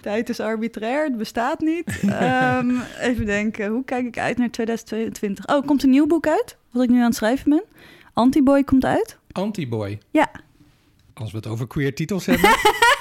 [0.00, 2.02] Tijd is arbitrair, het bestaat niet.
[2.02, 5.46] um, even denken, hoe kijk ik uit naar 2022?
[5.46, 7.64] Oh, komt een nieuw boek uit, wat ik nu aan het schrijven ben.
[8.12, 9.18] Antiboy komt uit.
[9.32, 9.98] Antiboy?
[10.10, 10.30] Ja.
[11.14, 12.50] Als we het over queer titels hebben.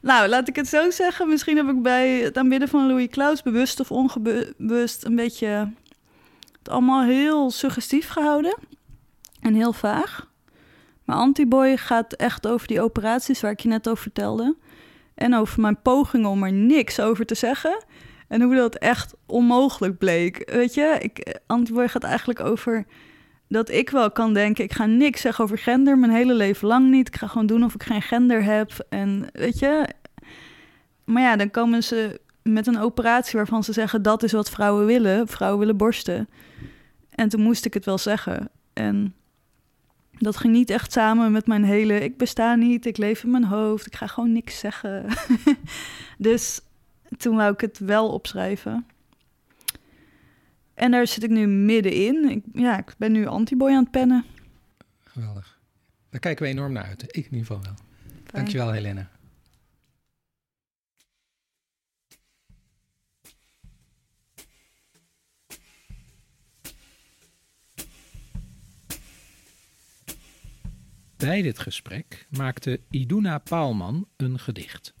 [0.00, 1.28] nou, laat ik het zo zeggen.
[1.28, 5.72] Misschien heb ik bij het aanbidden van Louis Klaus bewust of onbewust een beetje
[6.58, 8.56] het allemaal heel suggestief gehouden
[9.40, 10.30] en heel vaag.
[11.04, 14.56] Maar Antiboy gaat echt over die operaties waar ik je net over vertelde.
[15.14, 17.84] En over mijn pogingen om er niks over te zeggen.
[18.28, 20.50] En hoe dat echt onmogelijk bleek.
[20.50, 22.86] Weet je, ik, Antiboy gaat eigenlijk over
[23.48, 26.90] dat ik wel kan denken: ik ga niks zeggen over gender, mijn hele leven lang
[26.90, 27.08] niet.
[27.08, 28.86] Ik ga gewoon doen of ik geen gender heb.
[28.88, 29.88] En weet je,
[31.04, 34.86] maar ja, dan komen ze met een operatie waarvan ze zeggen dat is wat vrouwen
[34.86, 35.28] willen.
[35.28, 36.28] Vrouwen willen borsten.
[37.10, 38.50] En toen moest ik het wel zeggen.
[38.72, 39.14] En
[40.18, 43.44] dat ging niet echt samen met mijn hele ik besta niet, ik leef in mijn
[43.44, 45.06] hoofd, ik ga gewoon niks zeggen.
[46.18, 46.60] dus
[47.18, 48.86] toen wou ik het wel opschrijven.
[50.78, 52.30] En daar zit ik nu middenin.
[52.30, 54.24] Ik, ja, ik ben nu antiboy aan het pennen.
[55.04, 55.60] Geweldig.
[56.10, 57.02] Daar kijken we enorm naar uit.
[57.02, 57.74] Ik in ieder geval wel.
[57.74, 58.24] Fijn.
[58.24, 59.10] Dankjewel, Helena.
[71.16, 74.94] Bij dit gesprek maakte Iduna Paalman een gedicht.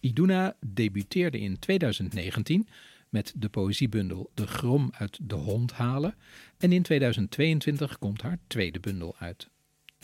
[0.00, 2.68] Iduna debuteerde in 2019
[3.10, 6.14] met de poëziebundel De Grom uit de Hond halen
[6.58, 9.50] en in 2022 komt haar tweede bundel uit.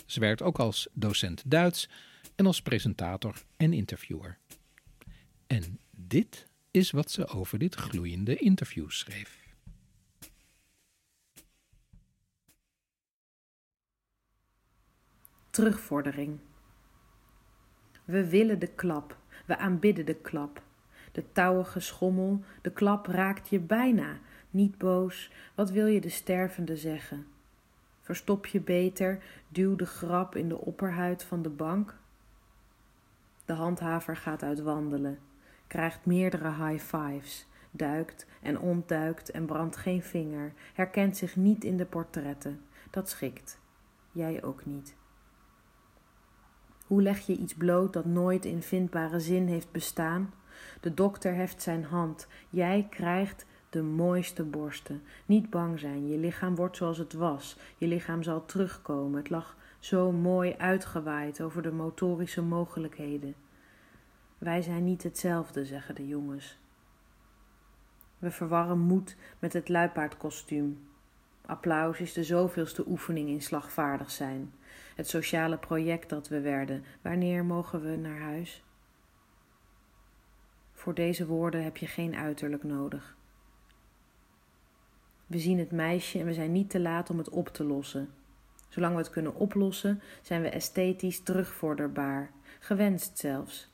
[0.06, 1.88] Ze werkt ook als docent Duits
[2.34, 4.38] en als presentator en interviewer.
[5.46, 9.44] En dit is wat ze over dit gloeiende interview schreef.
[15.50, 16.38] Terugvordering.
[18.04, 20.65] We willen de klap, we aanbidden de klap.
[21.16, 24.18] De touwige schommel, de klap raakt je bijna.
[24.50, 27.26] Niet boos, wat wil je de stervende zeggen?
[28.00, 31.96] Verstop je beter, duw de grap in de opperhuid van de bank.
[33.44, 35.18] De handhaver gaat uit wandelen,
[35.66, 41.76] krijgt meerdere high fives, duikt en ontduikt en brandt geen vinger, herkent zich niet in
[41.76, 42.60] de portretten.
[42.90, 43.58] Dat schikt.
[44.12, 44.94] Jij ook niet.
[46.86, 50.32] Hoe leg je iets bloot dat nooit in vindbare zin heeft bestaan?
[50.80, 52.26] De dokter heft zijn hand.
[52.48, 55.02] Jij krijgt de mooiste borsten.
[55.26, 57.56] Niet bang zijn, je lichaam wordt zoals het was.
[57.78, 59.18] Je lichaam zal terugkomen.
[59.18, 63.34] Het lag zo mooi uitgewaaid over de motorische mogelijkheden.
[64.38, 66.58] Wij zijn niet hetzelfde, zeggen de jongens.
[68.18, 70.88] We verwarren moed met het luipaardkostuum.
[71.46, 74.52] Applaus is de zoveelste oefening in slagvaardig zijn
[74.96, 76.84] het sociale project dat we werden.
[77.02, 78.64] Wanneer mogen we naar huis?
[80.86, 83.16] Voor deze woorden heb je geen uiterlijk nodig.
[85.26, 88.10] We zien het meisje en we zijn niet te laat om het op te lossen.
[88.68, 93.70] Zolang we het kunnen oplossen, zijn we esthetisch terugvorderbaar, gewenst zelfs.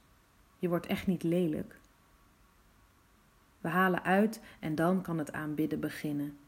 [0.58, 1.80] Je wordt echt niet lelijk.
[3.60, 6.38] We halen uit en dan kan het aanbidden beginnen.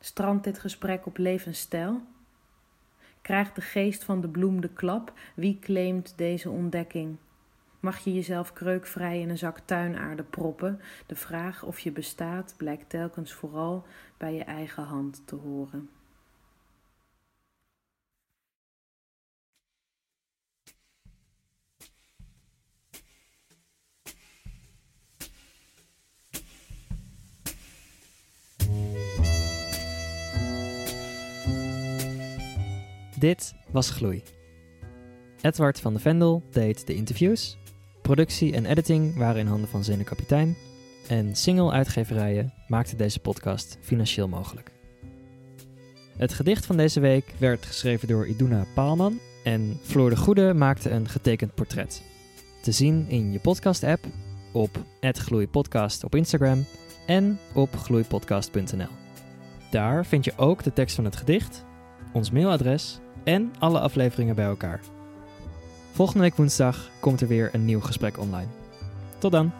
[0.00, 2.02] Strandt dit gesprek op levensstijl?
[3.22, 5.12] Krijgt de geest van de bloem de klap?
[5.34, 7.18] Wie claimt deze ontdekking?
[7.80, 10.80] Mag je jezelf kreukvrij in een zak tuinaarde proppen?
[11.06, 15.90] De vraag of je bestaat blijkt telkens vooral bij je eigen hand te horen.
[33.18, 34.22] Dit was Gloei.
[35.40, 37.58] Edward van de Vendel deed de interviews
[38.10, 40.56] Productie en editing waren in handen van Zene Kapitein.
[41.08, 44.70] En single uitgeverijen maakten deze podcast financieel mogelijk.
[46.16, 50.90] Het gedicht van deze week werd geschreven door Iduna Paalman en Floor de Goede maakte
[50.90, 52.02] een getekend portret.
[52.62, 54.04] Te zien in je podcast-app,
[54.52, 56.64] op @gloeipodcast op Instagram
[57.06, 58.92] en op gloeipodcast.nl.
[59.70, 61.64] Daar vind je ook de tekst van het gedicht,
[62.12, 64.80] ons mailadres en alle afleveringen bij elkaar.
[65.92, 68.48] Volgende week woensdag komt er weer een nieuw gesprek online.
[69.18, 69.59] Tot dan!